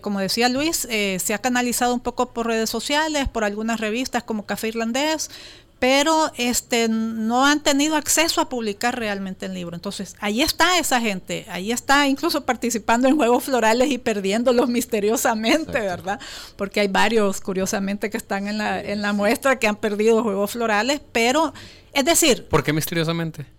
como 0.00 0.20
decía 0.20 0.48
Luis, 0.48 0.88
se 0.88 1.34
ha 1.34 1.38
canalizado 1.38 1.94
un 1.94 2.00
poco 2.00 2.32
por 2.32 2.46
redes 2.46 2.70
sociales, 2.70 3.28
por 3.28 3.44
algunas 3.44 3.80
revistas 3.80 4.22
como 4.22 4.46
Café 4.46 4.68
Irlandés, 4.68 5.30
pero 5.78 6.32
este 6.36 6.88
no 6.88 7.46
han 7.46 7.62
tenido 7.62 7.96
acceso 7.96 8.40
a 8.40 8.48
publicar 8.48 8.98
realmente 8.98 9.46
el 9.46 9.54
libro. 9.54 9.76
Entonces, 9.76 10.16
ahí 10.20 10.42
está 10.42 10.78
esa 10.78 11.00
gente, 11.00 11.46
ahí 11.48 11.70
está 11.70 12.08
incluso 12.08 12.44
participando 12.44 13.08
en 13.08 13.16
juegos 13.16 13.44
florales 13.44 13.90
y 13.90 13.98
perdiéndolos 13.98 14.68
misteriosamente, 14.68 15.80
¿verdad? 15.80 16.20
Porque 16.56 16.80
hay 16.80 16.88
varios, 16.88 17.40
curiosamente, 17.40 18.10
que 18.10 18.16
están 18.16 18.48
en 18.48 18.58
la, 18.58 18.80
en 18.80 19.02
la 19.02 19.12
muestra 19.12 19.58
que 19.58 19.68
han 19.68 19.76
perdido 19.76 20.22
juegos 20.22 20.52
florales, 20.52 21.00
pero, 21.12 21.52
es 21.92 22.04
decir... 22.04 22.48
¿Por 22.48 22.64
qué 22.64 22.72
misteriosamente? 22.72 23.57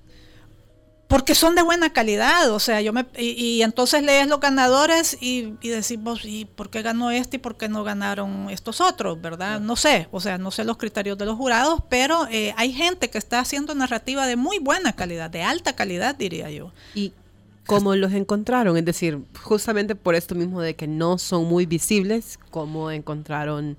Porque 1.10 1.34
son 1.34 1.56
de 1.56 1.63
buena 1.63 1.92
calidad, 1.92 2.51
o 2.51 2.60
sea, 2.60 2.82
yo 2.82 2.94
me 2.94 3.08
y, 3.18 3.63
entonces 3.63 4.04
lees 4.04 4.28
los 4.28 4.39
ganadores 4.39 5.18
y, 5.20 5.56
y 5.60 5.70
decimos, 5.70 6.24
¿y 6.24 6.46
por 6.46 6.70
qué 6.70 6.84
ganó 6.84 7.10
este 7.10 7.38
y 7.38 7.39
por 7.39 7.58
qué 7.58 7.68
no 7.68 7.84
ganaron 7.84 8.48
estos 8.51 8.80
otros, 8.80 9.20
verdad? 9.20 9.60
No 9.60 9.75
sé, 9.75 10.08
o 10.12 10.20
sea, 10.20 10.38
no 10.38 10.51
sé 10.51 10.66
los 10.66 10.78
criterios 10.78 11.18
de 11.18 11.25
los 11.25 11.36
jurados, 11.36 11.82
pero 11.89 12.28
eh, 12.30 12.54
hay 12.58 12.74
gente 12.74 13.10
que 13.10 13.18
está 13.18 13.39
haciendo 13.39 13.74
narrativa 13.74 14.28
de 14.28 14.36
muy 14.36 14.60
buena 14.60 14.94
calidad, 14.94 15.32
de 15.32 15.42
alta 15.42 15.75
calidad, 15.75 16.13
diría 16.13 16.51
yo. 16.51 16.74
Y 16.94 17.12
cómo 17.66 17.96
los 17.96 18.13
encontraron, 18.13 18.78
es 18.78 18.86
decir, 18.86 19.18
justamente 19.42 19.96
por 19.96 20.13
esto 20.13 20.36
mismo 20.36 20.62
de 20.62 20.75
que 20.75 20.86
no 20.86 21.18
son 21.18 21.46
muy 21.46 21.66
visibles, 21.66 22.38
cómo 22.51 22.92
encontraron 22.92 23.78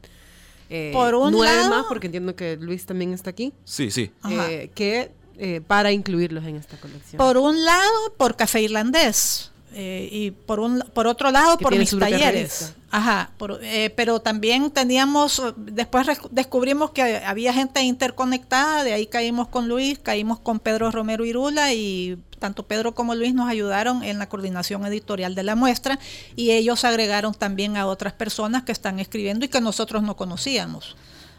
eh, 0.68 0.90
por 0.92 1.14
un 1.14 1.30
nueve 1.30 1.68
más, 1.68 1.86
porque 1.88 2.08
entiendo 2.08 2.34
que 2.34 2.56
Luis 2.56 2.86
también 2.86 3.12
está 3.12 3.30
aquí. 3.30 3.52
Sí, 3.64 3.92
sí. 3.92 4.10
Eh, 4.28 4.72
que 4.74 5.12
eh, 5.42 5.62
para 5.66 5.90
incluirlos 5.90 6.44
en 6.44 6.56
esta 6.56 6.76
colección? 6.76 7.16
Por 7.16 7.38
un 7.38 7.64
lado, 7.64 8.12
por 8.18 8.36
Café 8.36 8.60
Irlandés. 8.60 9.50
Eh, 9.72 10.08
y 10.10 10.30
por 10.32 10.58
un 10.58 10.80
por 10.92 11.06
otro 11.06 11.30
lado 11.30 11.56
por 11.56 11.76
mis 11.76 11.96
talleres 11.96 12.74
ajá 12.90 13.30
eh, 13.62 13.90
pero 13.94 14.18
también 14.18 14.72
teníamos 14.72 15.40
después 15.56 16.08
descubrimos 16.32 16.90
que 16.90 17.18
había 17.18 17.52
gente 17.52 17.80
interconectada 17.80 18.82
de 18.82 18.94
ahí 18.94 19.06
caímos 19.06 19.46
con 19.46 19.68
Luis 19.68 20.00
caímos 20.00 20.40
con 20.40 20.58
Pedro 20.58 20.90
Romero 20.90 21.24
Irula 21.24 21.72
y 21.72 22.18
tanto 22.40 22.66
Pedro 22.66 22.96
como 22.96 23.14
Luis 23.14 23.32
nos 23.32 23.48
ayudaron 23.48 24.02
en 24.02 24.18
la 24.18 24.28
coordinación 24.28 24.84
editorial 24.86 25.36
de 25.36 25.44
la 25.44 25.54
muestra 25.54 26.00
y 26.34 26.50
ellos 26.50 26.84
agregaron 26.84 27.32
también 27.32 27.76
a 27.76 27.86
otras 27.86 28.12
personas 28.12 28.64
que 28.64 28.72
están 28.72 28.98
escribiendo 28.98 29.44
y 29.44 29.48
que 29.48 29.60
nosotros 29.60 30.02
no 30.02 30.16
conocíamos 30.16 30.96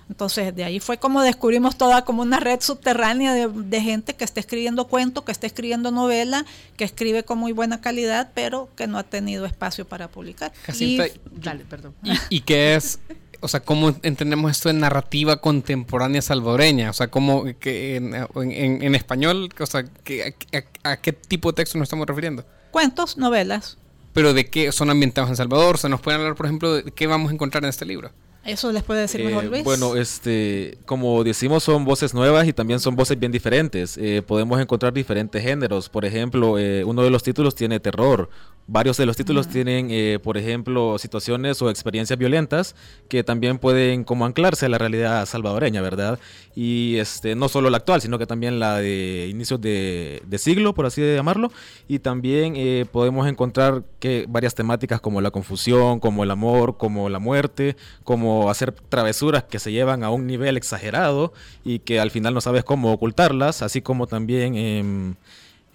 entonces, 0.09 0.53
de 0.53 0.63
ahí 0.63 0.79
fue 0.79 0.97
como 0.97 1.21
descubrimos 1.21 1.77
toda 1.77 2.03
como 2.03 2.21
una 2.21 2.39
red 2.39 2.59
subterránea 2.59 3.47
de, 3.47 3.81
gente 3.81 4.13
que 4.13 4.25
está 4.25 4.39
escribiendo 4.39 4.87
cuentos, 4.87 5.23
que 5.23 5.31
está 5.31 5.47
escribiendo 5.47 5.89
novela, 5.89 6.45
que 6.75 6.83
escribe 6.83 7.23
con 7.23 7.37
muy 7.37 7.53
buena 7.53 7.79
calidad, 7.79 8.31
pero 8.35 8.69
que 8.75 8.87
no 8.87 8.97
ha 8.97 9.03
tenido 9.03 9.45
espacio 9.45 9.87
para 9.87 10.09
publicar. 10.09 10.51
y, 10.77 10.99
dale, 11.31 11.63
perdón. 11.65 11.95
¿Y, 12.29 12.41
qué 12.41 12.75
es 12.75 12.99
o 13.41 13.47
sea, 13.47 13.59
cómo 13.61 13.95
entendemos 14.03 14.51
esto 14.51 14.69
en 14.69 14.79
narrativa 14.79 15.37
contemporánea 15.37 16.21
salvadoreña, 16.21 16.91
o 16.91 16.93
sea, 16.93 17.07
cómo 17.07 17.45
que 17.59 17.95
en, 17.95 18.95
español, 18.95 19.49
o 19.59 19.65
sea, 19.65 19.83
que, 19.83 20.35
a, 20.83 20.97
qué 20.97 21.13
tipo 21.13 21.51
de 21.51 21.55
texto 21.55 21.77
nos 21.77 21.87
estamos 21.87 22.05
refiriendo. 22.05 22.45
Cuentos, 22.69 23.17
novelas. 23.17 23.77
Pero 24.13 24.33
de 24.33 24.45
qué 24.45 24.71
son 24.71 24.89
ambientados 24.89 25.29
en 25.29 25.35
Salvador, 25.37 25.75
o 25.75 25.77
sea, 25.77 25.89
nos 25.89 26.01
pueden 26.01 26.19
hablar, 26.19 26.35
por 26.35 26.45
ejemplo, 26.45 26.75
de 26.75 26.91
qué 26.91 27.07
vamos 27.07 27.31
a 27.31 27.33
encontrar 27.33 27.63
en 27.63 27.69
este 27.69 27.85
libro. 27.85 28.11
Eso 28.43 28.71
les 28.71 28.81
puede 28.81 29.01
decir 29.01 29.23
mejor 29.23 29.45
eh, 29.45 29.47
Luis. 29.49 29.63
Bueno, 29.63 29.95
este, 29.95 30.79
como 30.85 31.23
decimos, 31.23 31.63
son 31.63 31.85
voces 31.85 32.13
nuevas 32.13 32.47
y 32.47 32.53
también 32.53 32.79
son 32.79 32.95
voces 32.95 33.19
bien 33.19 33.31
diferentes. 33.31 33.97
Eh, 33.97 34.23
podemos 34.25 34.59
encontrar 34.59 34.93
diferentes 34.93 35.43
géneros. 35.43 35.89
Por 35.89 36.05
ejemplo, 36.05 36.57
eh, 36.57 36.83
uno 36.83 37.03
de 37.03 37.11
los 37.11 37.21
títulos 37.21 37.53
tiene 37.53 37.79
terror, 37.79 38.29
Varios 38.67 38.95
de 38.95 39.05
los 39.05 39.17
títulos 39.17 39.49
tienen, 39.49 39.89
eh, 39.91 40.19
por 40.23 40.37
ejemplo, 40.37 40.97
situaciones 40.97 41.61
o 41.61 41.69
experiencias 41.69 42.17
violentas 42.17 42.73
que 43.09 43.21
también 43.21 43.57
pueden 43.57 44.05
como 44.05 44.25
anclarse 44.25 44.65
a 44.67 44.69
la 44.69 44.77
realidad 44.77 45.25
salvadoreña, 45.25 45.81
¿verdad? 45.81 46.19
Y 46.55 46.95
este, 46.97 47.35
no 47.35 47.49
solo 47.49 47.69
la 47.69 47.77
actual, 47.77 48.01
sino 48.01 48.17
que 48.17 48.25
también 48.25 48.59
la 48.59 48.77
de 48.77 49.27
inicios 49.29 49.59
de, 49.59 50.21
siglo, 50.37 50.73
por 50.73 50.85
así 50.85 51.01
llamarlo. 51.01 51.51
Y 51.89 51.99
también 51.99 52.53
eh, 52.55 52.85
podemos 52.89 53.27
encontrar 53.27 53.83
que 53.99 54.25
varias 54.29 54.55
temáticas 54.55 55.01
como 55.01 55.19
la 55.19 55.31
confusión, 55.31 55.99
como 55.99 56.23
el 56.23 56.31
amor, 56.31 56.77
como 56.77 57.09
la 57.09 57.19
muerte, 57.19 57.75
como 58.05 58.30
hacer 58.49 58.71
travesuras 58.71 59.43
que 59.43 59.59
se 59.59 59.71
llevan 59.71 60.03
a 60.03 60.09
un 60.09 60.27
nivel 60.27 60.57
exagerado 60.57 61.33
y 61.63 61.79
que 61.79 61.99
al 61.99 62.11
final 62.11 62.33
no 62.33 62.41
sabes 62.41 62.63
cómo 62.63 62.91
ocultarlas, 62.91 63.61
así 63.61 63.81
como 63.81 64.07
también... 64.07 64.55
Em, 64.55 65.15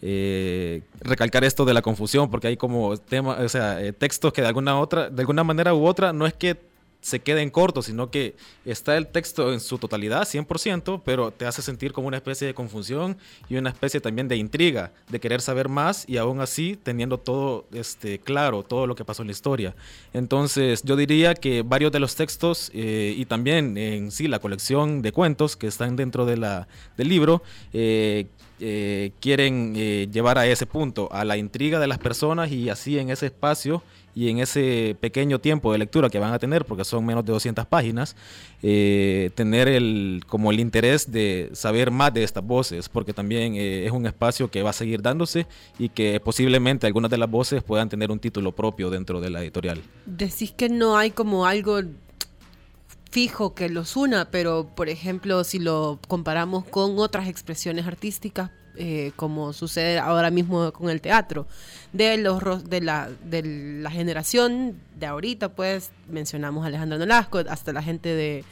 eh, 0.02 0.82
recalcar 1.00 1.42
esto 1.42 1.64
de 1.64 1.72
la 1.72 1.80
confusión, 1.80 2.30
porque 2.30 2.48
hay 2.48 2.56
como 2.58 2.98
tema, 2.98 3.38
o 3.40 3.48
sea, 3.48 3.82
eh, 3.82 3.94
textos 3.94 4.32
que 4.32 4.42
de 4.42 4.48
alguna 4.48 4.78
otra, 4.78 5.08
de 5.08 5.22
alguna 5.22 5.42
manera 5.42 5.75
u 5.75 5.86
otra, 5.86 6.12
no 6.12 6.26
es 6.26 6.34
que 6.34 6.60
se 7.06 7.20
queden 7.20 7.50
cortos, 7.50 7.86
sino 7.86 8.10
que 8.10 8.34
está 8.64 8.96
el 8.96 9.06
texto 9.06 9.52
en 9.52 9.60
su 9.60 9.78
totalidad, 9.78 10.22
100%, 10.22 11.02
pero 11.04 11.30
te 11.30 11.46
hace 11.46 11.62
sentir 11.62 11.92
como 11.92 12.08
una 12.08 12.16
especie 12.16 12.48
de 12.48 12.52
confusión 12.52 13.16
y 13.48 13.54
una 13.54 13.70
especie 13.70 14.00
también 14.00 14.26
de 14.26 14.34
intriga, 14.34 14.92
de 15.08 15.20
querer 15.20 15.40
saber 15.40 15.68
más 15.68 16.04
y 16.08 16.16
aún 16.16 16.40
así 16.40 16.76
teniendo 16.82 17.18
todo 17.18 17.64
este, 17.72 18.18
claro, 18.18 18.64
todo 18.64 18.88
lo 18.88 18.96
que 18.96 19.04
pasó 19.04 19.22
en 19.22 19.28
la 19.28 19.32
historia. 19.32 19.76
Entonces 20.12 20.82
yo 20.82 20.96
diría 20.96 21.36
que 21.36 21.62
varios 21.62 21.92
de 21.92 22.00
los 22.00 22.16
textos 22.16 22.72
eh, 22.75 23.14
y 23.16 23.25
también 23.26 23.78
en 23.78 24.10
sí 24.10 24.26
la 24.26 24.40
colección 24.40 25.00
de 25.00 25.12
cuentos 25.12 25.56
que 25.56 25.68
están 25.68 25.94
dentro 25.94 26.26
de 26.26 26.38
la, 26.38 26.66
del 26.96 27.08
libro, 27.08 27.40
eh, 27.72 28.26
eh, 28.58 29.12
quieren 29.20 29.76
llevar 30.10 30.38
a 30.38 30.46
ese 30.48 30.66
punto, 30.66 31.08
a 31.12 31.25
la 31.25 31.36
intriga 31.36 31.78
de 31.78 31.86
las 31.86 31.98
personas 31.98 32.50
y 32.50 32.68
así 32.68 32.98
en 32.98 33.10
ese 33.10 33.26
espacio 33.26 33.84
y 34.16 34.30
en 34.30 34.38
ese 34.38 34.96
pequeño 34.99 35.38
tiempo 35.38 35.70
de 35.70 35.78
lectura 35.78 36.08
que 36.08 36.18
van 36.18 36.32
a 36.32 36.38
tener, 36.38 36.64
porque 36.64 36.87
son 36.87 37.04
menos 37.04 37.23
de 37.23 37.32
200 37.32 37.66
páginas, 37.66 38.16
eh, 38.62 39.30
tener 39.35 39.68
el, 39.68 40.23
como 40.26 40.50
el 40.50 40.58
interés 40.58 41.12
de 41.12 41.50
saber 41.52 41.90
más 41.90 42.14
de 42.14 42.25
estas 42.25 42.42
voces, 42.42 42.88
porque 42.88 43.12
también 43.12 43.56
es 43.56 43.92
un 43.92 44.06
espacio 44.06 44.50
que 44.50 44.62
va 44.62 44.70
a 44.70 44.73
seguir 44.73 45.02
dándose 45.02 45.46
y 45.78 45.90
que 45.90 46.18
posiblemente 46.18 46.87
algunas 46.87 47.11
de 47.11 47.18
las 47.18 47.30
voces 47.30 47.62
puedan 47.62 47.90
tener 47.90 48.11
un 48.11 48.18
título 48.18 48.52
propio 48.52 48.88
dentro 48.88 49.20
de 49.20 49.28
la 49.28 49.42
editorial. 49.42 49.82
Decís 50.06 50.50
que 50.50 50.70
no 50.70 50.96
hay 50.96 51.11
como 51.11 51.44
algo 51.44 51.82
fijo 53.11 53.54
que 53.54 53.68
los 53.68 53.96
una, 53.96 54.30
pero 54.30 54.70
por 54.75 54.88
ejemplo, 54.88 55.44
si 55.44 55.58
lo 55.58 55.99
comparamos 56.08 56.64
con 56.64 56.99
otras 56.99 57.28
expresiones 57.28 57.87
artísticas, 57.87 58.50
eh, 58.76 59.12
como 59.16 59.52
sucede 59.52 59.99
ahora 59.99 60.30
mismo 60.30 60.73
con 60.73 60.90
el 60.90 61.00
teatro, 61.00 61.47
de 61.92 62.16
los 62.18 62.68
de 62.68 62.80
la, 62.80 63.11
de 63.25 63.42
la 63.80 63.90
generación 63.90 64.80
de 64.99 65.06
ahorita, 65.06 65.50
pues 65.50 65.90
mencionamos 66.09 66.64
a 66.64 66.68
Alejandro 66.68 66.99
Nolasco, 66.99 67.38
hasta 67.38 67.73
la 67.73 67.83
gente 67.83 68.09
de 68.11 68.45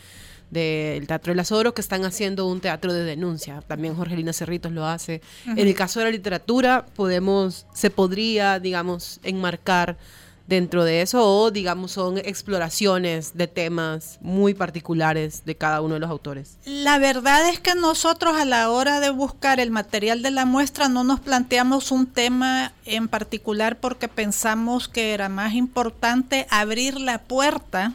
del 0.50 1.06
Teatro 1.06 1.32
de 1.32 1.36
las 1.36 1.52
Oro 1.52 1.74
que 1.74 1.80
están 1.80 2.04
haciendo 2.04 2.46
un 2.46 2.60
teatro 2.60 2.92
de 2.92 3.04
denuncia. 3.04 3.62
También 3.66 3.96
Jorgelina 3.96 4.32
Cerritos 4.32 4.72
lo 4.72 4.86
hace. 4.86 5.20
En 5.46 5.58
el 5.58 5.74
caso 5.74 6.00
de 6.00 6.06
la 6.06 6.12
literatura, 6.12 6.86
podemos, 6.94 7.66
se 7.74 7.90
podría, 7.90 8.60
digamos, 8.60 9.20
enmarcar 9.24 9.96
dentro 10.46 10.84
de 10.84 11.02
eso 11.02 11.26
o 11.26 11.50
digamos 11.50 11.92
son 11.92 12.18
exploraciones 12.18 13.34
de 13.34 13.46
temas 13.46 14.18
muy 14.20 14.54
particulares 14.54 15.42
de 15.44 15.56
cada 15.56 15.80
uno 15.80 15.94
de 15.94 16.00
los 16.00 16.10
autores? 16.10 16.58
La 16.64 16.98
verdad 16.98 17.48
es 17.48 17.60
que 17.60 17.74
nosotros 17.74 18.36
a 18.36 18.44
la 18.44 18.70
hora 18.70 19.00
de 19.00 19.10
buscar 19.10 19.60
el 19.60 19.70
material 19.70 20.22
de 20.22 20.30
la 20.30 20.44
muestra 20.44 20.88
no 20.88 21.04
nos 21.04 21.20
planteamos 21.20 21.90
un 21.90 22.06
tema 22.06 22.72
en 22.84 23.08
particular 23.08 23.78
porque 23.78 24.08
pensamos 24.08 24.88
que 24.88 25.14
era 25.14 25.28
más 25.28 25.54
importante 25.54 26.46
abrir 26.50 27.00
la 27.00 27.18
puerta 27.18 27.92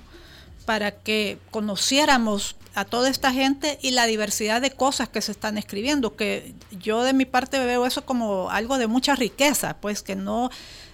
para 0.65 0.91
que 0.91 1.39
conociéramos 1.51 2.55
a 2.75 2.85
toda 2.85 3.09
esta 3.09 3.33
gente 3.33 3.79
y 3.81 3.91
la 3.91 4.05
diversidad 4.05 4.61
de 4.61 4.71
cosas 4.71 5.09
que 5.09 5.21
se 5.21 5.31
están 5.31 5.57
escribiendo, 5.57 6.15
que 6.15 6.53
yo 6.71 7.03
de 7.03 7.13
mi 7.13 7.25
parte 7.25 7.59
veo 7.59 7.85
eso 7.85 8.05
como 8.05 8.49
algo 8.51 8.77
de 8.77 8.87
mucha 8.87 9.15
riqueza, 9.15 9.77
pues 9.81 10.01
que 10.01 10.15
no 10.15 10.49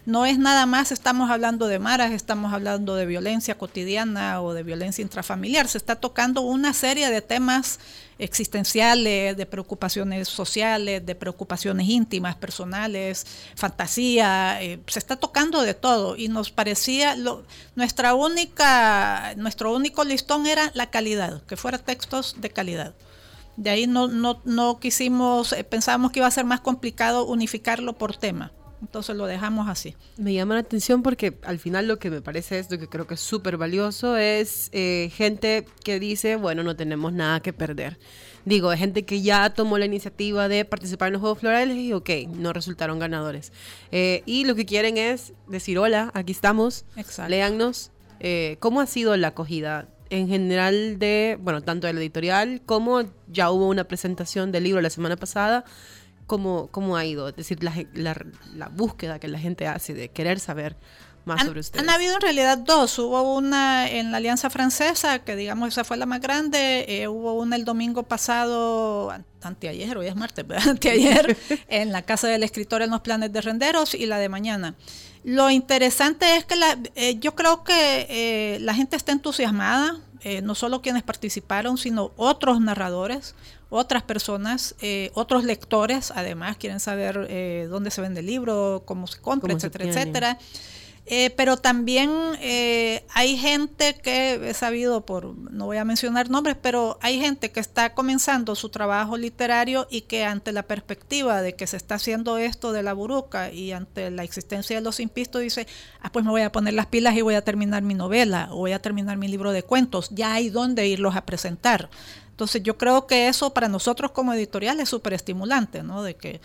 no 0.06 0.26
es 0.28 0.38
nada 0.38 0.68
más, 0.68 0.92
estamos 0.92 1.32
hablando 1.32 1.68
de 1.68 1.80
maras, 1.80 2.12
estamos 2.12 2.54
hablando 2.54 2.96
de 2.96 3.08
violencia 3.08 3.58
cotidiana 3.58 4.42
o 4.42 4.54
de 4.54 4.62
violencia 4.62 5.02
intrafamiliar, 5.02 5.68
se 5.68 5.80
está 5.80 5.96
tocando 5.96 6.42
una 6.42 6.74
serie 6.74 7.10
de 7.10 7.22
temas 7.22 7.80
existenciales, 8.20 9.36
de 9.36 9.46
preocupaciones 9.48 10.28
sociales, 10.28 11.04
de 11.04 11.16
preocupaciones 11.16 11.90
íntimas, 11.90 12.36
personales, 12.36 13.26
fantasía, 13.56 14.62
eh, 14.62 14.80
se 14.88 15.00
está 15.00 15.16
tocando 15.16 15.64
de 15.64 15.74
todo 15.74 16.16
y 16.16 16.28
nos 16.28 16.52
parecía 16.52 17.16
lo, 17.16 17.44
nuestra 17.76 18.14
única, 18.14 19.34
nuestro 19.38 19.74
único 19.74 20.04
listón 20.04 20.46
era 20.46 20.70
la 20.76 20.92
calidad, 20.92 21.42
que 21.44 21.58
fuera 21.58 21.80
textos 21.80 22.36
de 22.40 22.52
calidad. 22.52 22.94
De 23.58 23.72
ahí 23.72 23.88
no, 23.88 24.08
no, 24.08 24.40
no 24.46 24.80
quisimos, 24.80 25.52
eh, 25.54 25.64
pensábamos 25.64 26.12
que 26.12 26.20
iba 26.20 26.28
a 26.28 26.32
ser 26.32 26.46
más 26.46 26.62
complicado 26.62 27.26
unificarlo 27.26 27.94
por 27.94 28.16
tema. 28.16 28.52
Entonces 28.82 29.16
lo 29.16 29.26
dejamos 29.26 29.68
así. 29.68 29.96
Me 30.18 30.34
llama 30.34 30.56
la 30.56 30.62
atención 30.62 31.02
porque 31.02 31.38
al 31.44 31.60
final 31.60 31.88
lo 31.88 31.98
que 31.98 32.10
me 32.10 32.22
parece 32.22 32.60
esto, 32.60 32.78
que 32.78 32.88
creo 32.88 33.08
que 33.08 33.16
es 33.16 33.20
súper 33.20 33.58
valioso, 33.58 34.18
es 34.18 34.70
eh, 34.74 35.12
gente 35.14 35.66
que 35.84 36.00
dice, 36.00 36.36
bueno, 36.36 36.64
no 36.64 36.76
tenemos 36.76 37.14
nada 37.14 37.40
que 37.40 37.54
perder. 37.54 37.98
Digo, 38.46 38.72
es 38.72 38.80
gente 38.80 39.06
que 39.06 39.22
ya 39.22 39.50
tomó 39.50 39.80
la 39.80 39.86
iniciativa 39.86 40.48
de 40.48 40.66
participar 40.66 41.08
en 41.08 41.14
los 41.14 41.22
Juegos 41.22 41.40
Florales 41.40 41.78
y, 41.78 41.94
ok, 41.94 42.10
no 42.36 42.54
resultaron 42.54 43.00
ganadores. 43.00 43.52
Eh, 43.92 44.22
y 44.28 44.46
lo 44.46 44.54
que 44.54 44.66
quieren 44.66 44.98
es 44.98 45.34
decir, 45.48 45.80
hola, 45.80 46.12
aquí 46.14 46.32
estamos, 46.32 46.86
Exacto. 46.96 47.32
léannos. 47.32 47.92
Eh, 48.20 48.58
¿Cómo 48.60 48.82
ha 48.82 48.86
sido 48.86 49.18
la 49.18 49.30
acogida 49.30 49.88
en 50.12 50.28
general 50.28 51.00
de, 51.00 51.38
bueno, 51.42 51.62
tanto 51.62 51.88
de 51.88 51.94
la 51.94 52.00
editorial 52.00 52.62
como 52.66 53.04
ya 53.28 53.50
hubo 53.50 53.68
una 53.68 53.86
presentación 53.86 54.52
del 54.52 54.66
libro 54.66 54.80
la 54.82 54.92
semana 54.92 55.16
pasada? 55.18 55.66
Cómo, 56.28 56.68
cómo 56.72 56.98
ha 56.98 57.06
ido, 57.06 57.30
es 57.30 57.36
decir, 57.36 57.64
la, 57.64 58.16
la, 58.54 58.70
búsqueda 58.70 59.20
que 59.20 59.28
la 59.28 59.40
gente 59.40 59.68
hace 59.68 59.94
de 59.94 60.10
querer 60.10 60.40
saber 60.40 60.76
más 61.26 61.44
sobre 61.44 61.60
ustedes. 61.60 61.82
Han 61.82 61.90
habido 61.90 62.16
en 62.16 62.22
realidad 62.22 62.58
dos. 62.60 63.00
Hubo 63.00 63.36
una 63.36 63.90
en 63.90 64.12
la 64.12 64.18
Alianza 64.18 64.50
Francesa, 64.50 65.20
que 65.20 65.36
digamos 65.36 65.70
esa 65.70 65.84
fue 65.84 65.98
la 65.98 66.06
más 66.06 66.22
grande. 66.22 66.86
Eh, 66.88 67.08
hubo 67.08 67.34
una 67.34 67.56
el 67.56 67.66
domingo 67.66 68.04
pasado, 68.04 69.12
anteayer, 69.42 69.98
hoy 69.98 70.08
es 70.08 70.16
martes, 70.16 70.46
anteayer, 70.68 71.36
en 71.68 71.92
la 71.92 72.04
Casa 72.04 72.28
del 72.28 72.44
Escritor 72.44 72.82
en 72.82 72.92
los 72.92 73.02
Planes 73.02 73.32
de 73.34 73.42
Renderos 73.42 73.96
y 73.96 74.06
la 74.06 74.20
de 74.20 74.30
mañana. 74.30 74.76
Lo 75.24 75.50
interesante 75.50 76.38
es 76.38 76.46
que 76.46 76.56
la, 76.56 76.78
eh, 76.94 77.18
yo 77.20 77.34
creo 77.34 77.64
que 77.64 78.06
eh, 78.10 78.60
la 78.62 78.76
gente 78.76 78.96
está 78.96 79.12
entusiasmada, 79.12 80.00
no 80.42 80.56
solo 80.56 80.82
quienes 80.82 81.04
participaron, 81.04 81.78
sino 81.78 82.12
otros 82.16 82.60
narradores 82.60 83.36
otras 83.70 84.04
personas, 84.04 84.76
eh, 84.82 85.12
otros 85.14 85.44
lectores, 85.44 86.12
además, 86.16 86.58
quieren 86.58 86.80
saber 86.80 87.28
eh, 87.30 87.68
dónde 87.70 87.92
se 87.92 88.02
vende 88.02 88.20
el 88.20 88.28
libro, 88.28 88.84
cómo 88.86 89.08
se 89.08 89.20
compra, 89.20 89.54
etcétera, 89.54 89.86
etcétera. 89.86 90.40
Eh, 91.08 91.30
pero 91.38 91.58
también 91.58 92.10
hay 93.14 93.38
gente 93.38 93.94
que 93.94 94.50
he 94.50 94.54
sabido 94.56 95.06
por, 95.06 95.38
no 95.52 95.68
voy 95.68 95.78
a 95.78 95.86
mencionar 95.86 96.32
nombres, 96.32 96.58
pero 96.60 96.98
hay 97.00 97.20
gente 97.20 97.52
que 97.52 97.60
está 97.60 97.94
comenzando 97.94 98.56
su 98.56 98.70
trabajo 98.70 99.16
literario 99.16 99.86
y 99.92 100.02
que 100.02 100.26
ante 100.26 100.52
la 100.52 100.64
perspectiva 100.64 101.44
de 101.44 101.54
que 101.54 101.68
se 101.68 101.78
está 101.78 101.96
haciendo 101.96 102.40
esto 102.40 102.72
de 102.72 102.82
la 102.82 102.94
buruca 102.94 103.52
y 103.52 103.72
ante 103.72 104.10
la 104.10 104.24
existencia 104.24 104.78
de 104.78 104.82
los 104.82 105.00
impistos 105.00 105.44
dice, 105.44 105.68
ah, 106.02 106.12
pues 106.12 106.26
me 106.26 106.32
voy 106.32 106.42
a 106.42 106.52
poner 106.52 106.74
las 106.74 106.88
pilas 106.88 107.16
y 107.16 107.22
voy 107.22 107.36
a 107.36 107.44
terminar 107.44 107.84
mi 107.84 107.94
novela 107.94 108.48
o 108.50 108.58
voy 108.58 108.72
a 108.72 108.82
terminar 108.82 109.18
mi 109.18 109.28
libro 109.28 109.52
de 109.52 109.62
cuentos. 109.62 110.10
Ya 110.10 110.34
hay 110.34 110.50
dónde 110.50 110.88
irlos 110.88 111.16
a 111.16 111.28
presentar. 111.28 111.92
Entonces 112.36 112.64
yo 112.64 112.78
creo 112.78 113.08
que 113.08 113.30
eso 113.30 113.54
para 113.54 113.70
nosotros 113.70 114.12
como 114.12 114.34
editorial 114.34 114.82
es 114.82 114.90
súper 114.90 115.14
estimulante, 115.14 115.84
¿no? 115.84 116.04
De 116.04 116.18
que 116.18 116.42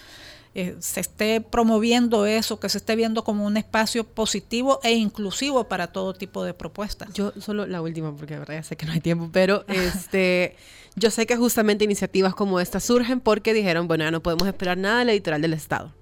eh, 0.54 0.76
se 0.78 1.00
esté 1.00 1.40
promoviendo 1.40 2.26
eso, 2.26 2.60
que 2.60 2.68
se 2.68 2.78
esté 2.78 2.94
viendo 2.94 3.24
como 3.24 3.44
un 3.44 3.56
espacio 3.56 4.04
positivo 4.04 4.78
e 4.84 4.92
inclusivo 4.92 5.64
para 5.64 5.88
todo 5.88 6.14
tipo 6.14 6.44
de 6.44 6.54
propuestas. 6.54 7.12
Yo 7.12 7.32
solo 7.40 7.66
la 7.66 7.82
última, 7.82 8.14
porque 8.14 8.34
de 8.34 8.38
verdad 8.38 8.54
ya 8.54 8.62
sé 8.62 8.76
que 8.76 8.86
no 8.86 8.92
hay 8.92 9.00
tiempo, 9.00 9.30
pero 9.32 9.64
este, 9.68 10.54
yo 10.94 11.10
sé 11.10 11.26
que 11.26 11.36
justamente 11.36 11.84
iniciativas 11.84 12.36
como 12.36 12.60
esta 12.60 12.78
surgen 12.78 13.18
porque 13.18 13.52
dijeron, 13.52 13.88
bueno, 13.88 14.04
ya 14.04 14.12
no 14.12 14.22
podemos 14.22 14.46
esperar 14.46 14.78
nada 14.78 15.00
de 15.00 15.06
la 15.06 15.12
editorial 15.12 15.42
del 15.42 15.54
Estado 15.54 15.92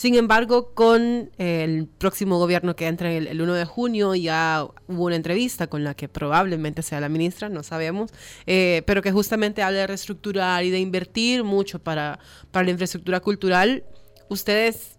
Sin 0.00 0.14
embargo, 0.14 0.72
con 0.72 1.30
el 1.36 1.86
próximo 1.86 2.38
gobierno 2.38 2.74
que 2.74 2.86
entra 2.86 3.12
el, 3.12 3.26
el 3.26 3.42
1 3.42 3.52
de 3.52 3.66
junio, 3.66 4.14
ya 4.14 4.66
hubo 4.88 5.04
una 5.04 5.16
entrevista 5.16 5.66
con 5.66 5.84
la 5.84 5.92
que 5.92 6.08
probablemente 6.08 6.80
sea 6.80 7.00
la 7.00 7.10
ministra, 7.10 7.50
no 7.50 7.62
sabemos, 7.62 8.10
eh, 8.46 8.82
pero 8.86 9.02
que 9.02 9.12
justamente 9.12 9.62
habla 9.62 9.80
de 9.80 9.86
reestructurar 9.88 10.64
y 10.64 10.70
de 10.70 10.78
invertir 10.78 11.44
mucho 11.44 11.80
para, 11.80 12.18
para 12.50 12.64
la 12.64 12.70
infraestructura 12.70 13.20
cultural. 13.20 13.84
¿Ustedes 14.30 14.98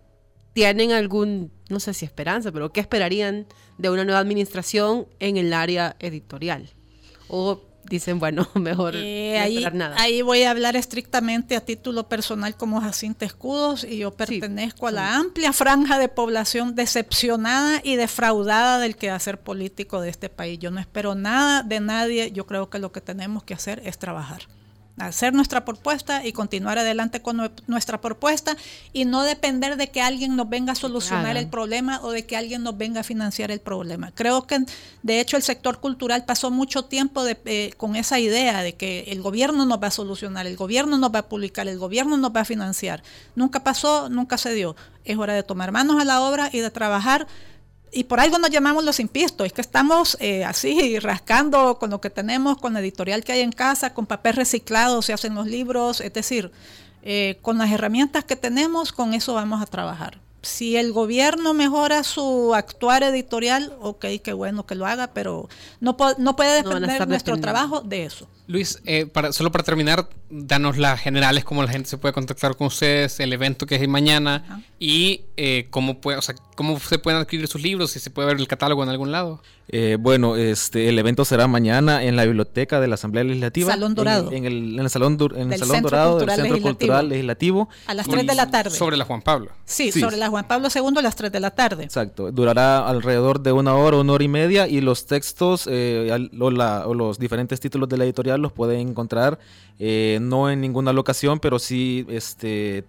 tienen 0.54 0.92
algún, 0.92 1.52
no 1.68 1.80
sé 1.80 1.96
si 1.96 2.06
esperanza, 2.06 2.52
pero 2.52 2.72
qué 2.72 2.82
esperarían 2.82 3.48
de 3.80 3.90
una 3.90 4.06
nueva 4.06 4.20
administración 4.20 5.08
en 5.20 5.38
el 5.38 5.52
área 5.54 5.96
editorial? 6.00 6.70
¿O 7.28 7.60
dicen, 7.84 8.20
bueno, 8.20 8.48
mejor 8.56 8.96
Eh, 8.96 9.36
no 9.38 9.44
ahí, 9.44 9.68
nada. 9.74 9.96
ahí 10.00 10.22
voy 10.22 10.44
a 10.44 10.52
hablar 10.52 10.76
estrictamente 10.76 11.56
a 11.56 11.62
título 11.62 12.08
personal 12.08 12.56
como 12.56 12.82
Jacinta 12.82 13.26
Escudos 13.26 13.84
y 13.84 13.98
yo 13.98 14.12
pertenezco 14.12 14.88
a 14.88 14.92
la 14.92 15.16
amplia 15.16 15.54
franja 15.54 16.00
de 16.00 16.08
población 16.08 16.76
decepcionada 16.76 17.82
y 17.84 17.96
defraudada 17.96 18.80
del 18.80 18.96
quehacer 18.96 19.40
político 19.40 20.02
de 20.02 20.10
este 20.10 20.30
país. 20.30 20.60
Yo 20.60 20.72
no 20.72 20.80
espero 20.80 21.16
nada 21.16 21.64
de 21.64 21.80
nadie, 21.80 22.32
yo 22.32 22.46
creo 22.46 22.70
que 22.70 22.80
lo 22.80 22.92
que 22.92 23.02
tenemos 23.02 23.44
que 23.44 23.54
hacer 23.54 23.82
es 23.86 23.98
trabajar. 23.98 24.48
Hacer 24.98 25.34
nuestra 25.34 25.66
propuesta 25.66 26.26
y 26.26 26.32
continuar 26.34 26.78
adelante 26.78 27.22
con 27.22 27.38
nue- 27.38 27.52
nuestra 27.66 28.02
propuesta 28.02 28.56
y 28.94 29.06
no 29.06 29.24
depender 29.24 29.78
de 29.78 29.90
que 29.90 30.02
alguien 30.02 30.36
nos 30.36 30.50
venga 30.50 30.74
a 30.74 30.76
solucionar 30.76 31.24
Claro. 31.24 31.40
el 31.40 31.48
problema 31.48 32.02
o 32.04 32.12
de 32.12 32.26
que 32.26 32.36
alguien 32.38 32.62
nos 32.62 32.78
venga 32.78 33.00
a 33.00 33.04
financiar 33.04 33.52
el 33.52 33.62
problema. 33.62 34.12
Creo 34.12 34.46
que, 34.46 34.60
de 35.02 35.20
hecho, 35.20 35.38
el 35.38 35.44
sector 35.44 35.80
cultural 35.80 36.26
pasó 36.26 36.52
mucho 36.52 36.84
tiempo 36.86 37.24
de- 37.24 37.40
eh, 37.46 37.74
con 37.78 37.96
esa 37.96 38.20
idea 38.20 38.62
de 38.64 38.76
que 38.76 39.06
el 39.08 39.22
gobierno 39.22 39.66
nos 39.66 39.82
va 39.82 39.88
a 39.88 39.92
solucionar, 39.92 40.46
el 40.46 40.58
gobierno 40.58 40.98
nos 40.98 41.12
va 41.14 41.20
a 41.20 41.30
publicar, 41.30 41.68
el 41.68 41.80
gobierno 41.80 42.18
nos 42.18 42.32
va 42.36 42.42
a 42.42 42.46
financiar. 42.46 43.02
Nunca 43.36 43.64
pasó, 43.64 44.10
nunca 44.10 44.38
se 44.38 44.54
dio. 44.54 44.76
Es 45.06 45.18
hora 45.18 45.34
de 45.34 45.42
tomar 45.44 45.72
manos 45.72 46.00
a 46.00 46.06
la 46.06 46.22
obra 46.22 46.50
y 46.52 46.60
de 46.60 46.70
trabajar. 46.70 47.26
Y 47.94 48.06
por 48.06 48.22
algo 48.22 48.38
nos 48.38 48.50
llamamos 48.50 48.86
los 48.86 49.02
impistos, 49.02 49.46
es 49.46 49.52
que 49.52 49.60
estamos 49.60 50.16
eh, 50.22 50.46
así 50.46 50.98
rascando 51.00 51.78
con 51.78 51.90
lo 51.90 52.00
que 52.00 52.10
tenemos, 52.10 52.58
con 52.58 52.74
la 52.74 52.80
editorial 52.80 53.24
que 53.24 53.34
hay 53.34 53.42
en 53.42 53.52
casa, 53.52 53.94
con 53.94 54.06
papel 54.06 54.36
reciclado 54.36 55.02
se 55.02 55.12
hacen 55.12 55.36
los 55.36 55.46
libros, 55.46 56.00
es 56.00 56.14
decir, 56.14 56.52
eh, 57.04 57.38
con 57.42 57.58
las 57.58 57.70
herramientas 57.70 58.24
que 58.24 58.38
tenemos, 58.38 58.94
con 58.94 59.14
eso 59.14 59.34
vamos 59.34 59.62
a 59.62 59.66
trabajar. 59.66 60.20
Si 60.42 60.78
el 60.78 60.94
gobierno 60.94 61.54
mejora 61.54 62.04
su 62.04 62.56
actuar 62.56 63.04
editorial, 63.04 63.76
ok, 63.82 64.06
qué 64.24 64.34
bueno 64.34 64.66
que 64.66 64.76
lo 64.76 64.86
haga, 64.86 65.08
pero 65.08 65.50
no, 65.82 65.98
no 66.18 66.36
puede 66.36 66.64
depender 66.64 67.08
nuestro 67.08 67.40
trabajo 67.40 67.82
de 67.82 68.06
eso. 68.06 68.28
Luis, 68.52 68.82
eh, 68.86 69.06
para, 69.06 69.32
solo 69.32 69.52
para 69.52 69.64
terminar, 69.64 70.10
danos 70.30 70.78
las 70.78 71.00
generales, 71.00 71.46
cómo 71.46 71.64
la 71.64 71.70
gente 71.70 71.90
se 71.90 71.98
puede 71.98 72.14
contactar 72.14 72.58
con 72.58 72.68
ustedes, 72.68 73.20
el 73.22 73.32
evento 73.32 73.66
que 73.66 73.76
es 73.76 73.88
mañana 73.88 74.44
Ajá. 74.46 74.62
y 74.78 75.22
eh, 75.38 75.68
cómo, 75.70 76.02
puede, 76.02 76.18
o 76.18 76.22
sea, 76.22 76.36
cómo 76.56 76.78
se 76.80 77.00
pueden 77.00 77.22
adquirir 77.22 77.48
sus 77.48 77.62
libros, 77.62 77.92
si 77.92 78.00
se 78.00 78.10
puede 78.10 78.28
ver 78.28 78.38
el 78.38 78.48
catálogo 78.48 78.84
en 78.84 78.90
algún 78.90 79.12
lado. 79.12 79.42
Eh, 79.74 79.96
bueno, 79.98 80.36
este, 80.36 80.90
el 80.90 81.00
evento 81.00 81.24
será 81.24 81.48
mañana 81.48 82.04
en 82.04 82.18
la 82.18 82.26
biblioteca 82.26 82.82
de 82.82 82.88
la 82.90 82.96
Asamblea 82.96 83.24
Legislativa. 83.24 83.72
Salón 83.72 83.92
en- 83.92 83.96
Dorado. 83.96 84.32
En, 84.34 84.46
el, 84.46 84.74
en 84.74 84.80
el 84.80 84.90
Salón, 84.90 85.18
en 85.36 85.54
el 85.54 85.60
salón 85.60 85.76
Centro 85.76 85.90
Dorado 85.92 86.12
Cultural 86.18 86.36
del 86.38 86.46
Centro 86.46 86.54
Legislativo. 86.56 86.78
Cultural 86.78 87.10
Legislativo. 87.10 87.70
A 87.88 87.94
las 87.94 88.08
3 88.08 88.28
de 88.28 88.36
la 88.36 88.52
tarde. 88.52 88.70
Sobre 88.72 88.98
la 88.98 89.06
Juan 89.06 89.22
Pablo. 89.22 89.52
Sí, 89.64 89.92
Sí. 89.94 90.02
sobre 90.02 90.18
la 90.18 90.28
Juan 90.28 90.46
Pablo 90.48 90.68
II 90.76 90.94
a 90.98 91.02
las 91.02 91.16
3 91.16 91.32
de 91.32 91.40
la 91.40 91.52
tarde. 91.52 91.84
Exacto, 91.86 92.32
durará 92.34 92.86
alrededor 92.86 93.40
de 93.42 93.54
una 93.54 93.74
hora, 93.76 93.96
una 93.98 94.12
hora 94.12 94.24
y 94.24 94.28
media 94.28 94.68
y 94.68 94.82
los 94.82 95.06
textos 95.06 95.68
eh, 95.72 96.10
al- 96.12 96.32
o, 96.38 96.52
la- 96.52 96.86
o 96.86 96.94
los 96.94 97.18
diferentes 97.18 97.62
títulos 97.62 97.88
de 97.88 97.98
la 97.98 98.04
editorial 98.04 98.42
los 98.42 98.52
pueden 98.52 98.90
encontrar 98.90 99.40
eh, 99.80 100.20
no 100.22 100.50
en 100.52 100.60
ninguna 100.62 100.92
locación, 100.94 101.40
pero 101.40 101.58
sí 101.60 102.06
este, 102.10 102.84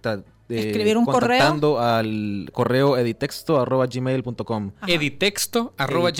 eh, 0.49 0.69
Escribir 0.69 0.97
un 0.97 1.05
correo. 1.05 1.29
contactando 1.29 1.79
al 1.79 2.49
correo 2.51 2.97
editexto.gmail.com. 2.97 4.71
Ajá. 4.81 4.91
Editexto 4.91 5.73
arroba 5.77 6.11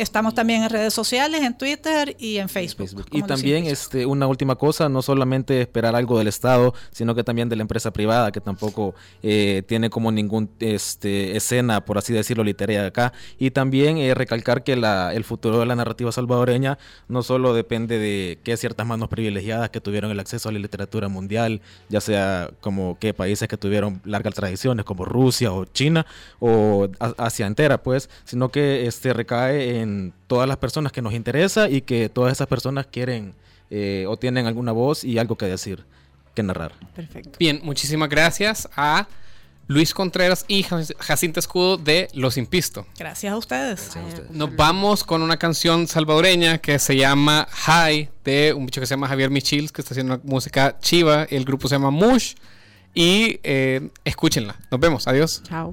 Estamos 0.00 0.34
también 0.34 0.62
en 0.62 0.70
redes 0.70 0.94
sociales, 0.94 1.42
en 1.42 1.58
Twitter 1.58 2.16
y 2.18 2.38
en 2.38 2.48
Facebook. 2.48 2.88
Facebook. 2.88 3.06
Y 3.12 3.20
también 3.22 3.66
este, 3.66 4.06
una 4.06 4.26
última 4.26 4.56
cosa, 4.56 4.88
no 4.88 5.02
solamente 5.02 5.60
esperar 5.60 5.94
algo 5.94 6.16
del 6.16 6.26
Estado, 6.26 6.72
sino 6.90 7.14
que 7.14 7.22
también 7.22 7.50
de 7.50 7.56
la 7.56 7.60
empresa 7.60 7.92
privada, 7.92 8.32
que 8.32 8.40
tampoco 8.40 8.94
eh, 9.22 9.62
tiene 9.68 9.90
como 9.90 10.10
ningún 10.10 10.48
este, 10.58 11.36
escena, 11.36 11.84
por 11.84 11.98
así 11.98 12.14
decirlo, 12.14 12.44
literaria 12.44 12.86
acá. 12.86 13.12
Y 13.38 13.50
también 13.50 13.98
eh, 13.98 14.14
recalcar 14.14 14.64
que 14.64 14.74
la, 14.74 15.12
el 15.12 15.22
futuro 15.22 15.60
de 15.60 15.66
la 15.66 15.76
narrativa 15.76 16.10
salvadoreña 16.10 16.78
no 17.08 17.22
solo 17.22 17.52
depende 17.52 17.98
de 17.98 18.38
que 18.42 18.56
ciertas 18.56 18.86
manos 18.86 19.10
privilegiadas 19.10 19.68
que 19.68 19.82
tuvieron 19.82 20.10
el 20.10 20.18
acceso 20.18 20.48
a 20.48 20.52
la 20.52 20.60
literatura 20.60 21.08
mundial, 21.08 21.60
ya 21.90 22.00
sea 22.00 22.48
como 22.62 22.98
que 22.98 23.12
países 23.12 23.48
que 23.48 23.58
tuvieron 23.58 24.00
largas 24.06 24.32
tradiciones, 24.32 24.86
como 24.86 25.04
Rusia 25.04 25.52
o 25.52 25.66
China, 25.66 26.06
o 26.38 26.88
Asia 27.18 27.46
entera, 27.46 27.82
pues, 27.82 28.08
sino 28.24 28.48
que 28.48 28.86
este, 28.86 29.12
recae 29.12 29.80
en 29.80 29.89
todas 30.26 30.48
las 30.48 30.56
personas 30.58 30.92
que 30.92 31.02
nos 31.02 31.12
interesa 31.14 31.68
y 31.68 31.80
que 31.82 32.08
todas 32.08 32.32
esas 32.32 32.46
personas 32.46 32.86
quieren 32.86 33.34
eh, 33.70 34.04
o 34.08 34.16
tienen 34.16 34.46
alguna 34.46 34.72
voz 34.72 35.04
y 35.04 35.18
algo 35.18 35.36
que 35.36 35.46
decir, 35.46 35.84
que 36.34 36.42
narrar. 36.42 36.72
Perfecto. 36.94 37.36
Bien, 37.38 37.60
muchísimas 37.62 38.08
gracias 38.08 38.68
a 38.76 39.06
Luis 39.68 39.94
Contreras 39.94 40.44
y 40.48 40.64
Jac- 40.64 40.96
Jacinta 40.98 41.38
Escudo 41.38 41.76
de 41.76 42.08
Los 42.14 42.36
Impisto. 42.36 42.86
Gracias 42.98 43.32
a 43.32 43.36
ustedes. 43.36 43.92
Nos 44.30 44.56
vamos 44.56 45.04
con 45.04 45.22
una 45.22 45.36
canción 45.36 45.86
salvadoreña 45.86 46.58
que 46.58 46.80
se 46.80 46.96
llama 46.96 47.46
High 47.50 48.10
de 48.24 48.52
un 48.52 48.66
bicho 48.66 48.80
que 48.80 48.86
se 48.88 48.94
llama 48.94 49.06
Javier 49.06 49.30
Michils 49.30 49.70
que 49.70 49.82
está 49.82 49.94
haciendo 49.94 50.14
una 50.14 50.22
música 50.24 50.76
chiva. 50.80 51.22
El 51.30 51.44
grupo 51.44 51.68
se 51.68 51.76
llama 51.76 51.92
Mush 51.92 52.34
y 52.94 53.38
eh, 53.44 53.90
escúchenla. 54.04 54.56
Nos 54.72 54.80
vemos. 54.80 55.06
Adiós. 55.06 55.40
Chao. 55.44 55.72